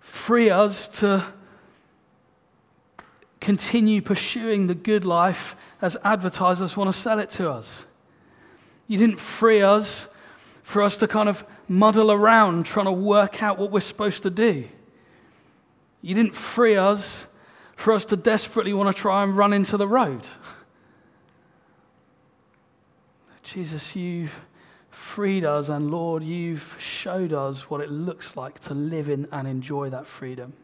free 0.00 0.50
us 0.50 0.86
to 1.00 1.24
continue 3.40 4.02
pursuing 4.02 4.66
the 4.66 4.74
good 4.74 5.06
life 5.06 5.56
as 5.80 5.96
advertisers 6.04 6.76
want 6.76 6.94
to 6.94 7.00
sell 7.00 7.18
it 7.18 7.30
to 7.30 7.50
us. 7.50 7.86
You 8.86 8.98
didn't 8.98 9.18
free 9.18 9.62
us 9.62 10.08
for 10.62 10.82
us 10.82 10.98
to 10.98 11.08
kind 11.08 11.30
of 11.30 11.42
muddle 11.68 12.12
around 12.12 12.66
trying 12.66 12.84
to 12.84 12.92
work 12.92 13.42
out 13.42 13.58
what 13.58 13.70
we're 13.70 13.80
supposed 13.80 14.24
to 14.24 14.30
do. 14.30 14.68
You 16.02 16.14
didn't 16.14 16.34
free 16.34 16.76
us 16.76 17.26
for 17.76 17.92
us 17.92 18.04
to 18.06 18.16
desperately 18.16 18.72
want 18.72 18.94
to 18.94 19.00
try 19.00 19.22
and 19.22 19.36
run 19.36 19.52
into 19.52 19.76
the 19.76 19.86
road. 19.86 20.26
Jesus, 23.42 23.94
you've 23.94 24.34
freed 24.90 25.44
us, 25.44 25.68
and 25.68 25.90
Lord, 25.90 26.24
you've 26.24 26.74
showed 26.80 27.32
us 27.32 27.70
what 27.70 27.80
it 27.80 27.90
looks 27.90 28.36
like 28.36 28.58
to 28.60 28.74
live 28.74 29.08
in 29.08 29.28
and 29.30 29.46
enjoy 29.46 29.90
that 29.90 30.06
freedom. 30.06 30.54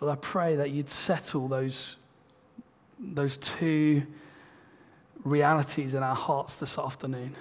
Lord, 0.00 0.12
I 0.12 0.20
pray 0.20 0.56
that 0.56 0.70
you'd 0.70 0.88
settle 0.88 1.48
those, 1.48 1.96
those 3.00 3.38
two 3.38 4.02
realities 5.24 5.94
in 5.94 6.02
our 6.02 6.14
hearts 6.14 6.58
this 6.58 6.78
afternoon. 6.78 7.34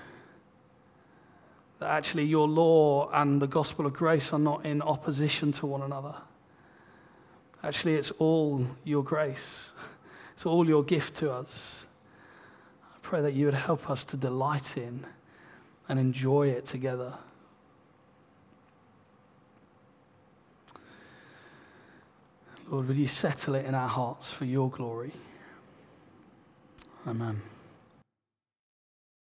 That 1.83 1.91
actually 1.91 2.23
your 2.23 2.47
law 2.47 3.09
and 3.11 3.41
the 3.41 3.45
gospel 3.45 3.85
of 3.85 3.91
grace 3.91 4.31
are 4.31 4.39
not 4.39 4.65
in 4.65 4.81
opposition 4.81 5.51
to 5.51 5.65
one 5.65 5.81
another. 5.81 6.15
Actually, 7.61 7.95
it's 7.95 8.11
all 8.19 8.65
your 8.85 9.03
grace, 9.03 9.73
it's 10.33 10.45
all 10.45 10.65
your 10.65 10.81
gift 10.81 11.15
to 11.15 11.29
us. 11.29 11.85
I 12.81 12.95
pray 13.01 13.21
that 13.21 13.33
you 13.33 13.47
would 13.47 13.53
help 13.53 13.89
us 13.89 14.05
to 14.05 14.15
delight 14.15 14.77
in 14.77 15.05
and 15.89 15.99
enjoy 15.99 16.47
it 16.47 16.65
together. 16.65 17.15
Lord, 22.69 22.87
would 22.87 22.95
you 22.95 23.09
settle 23.09 23.55
it 23.55 23.65
in 23.65 23.75
our 23.75 23.89
hearts 23.89 24.31
for 24.31 24.45
your 24.45 24.69
glory? 24.69 25.11
Amen. 27.05 27.41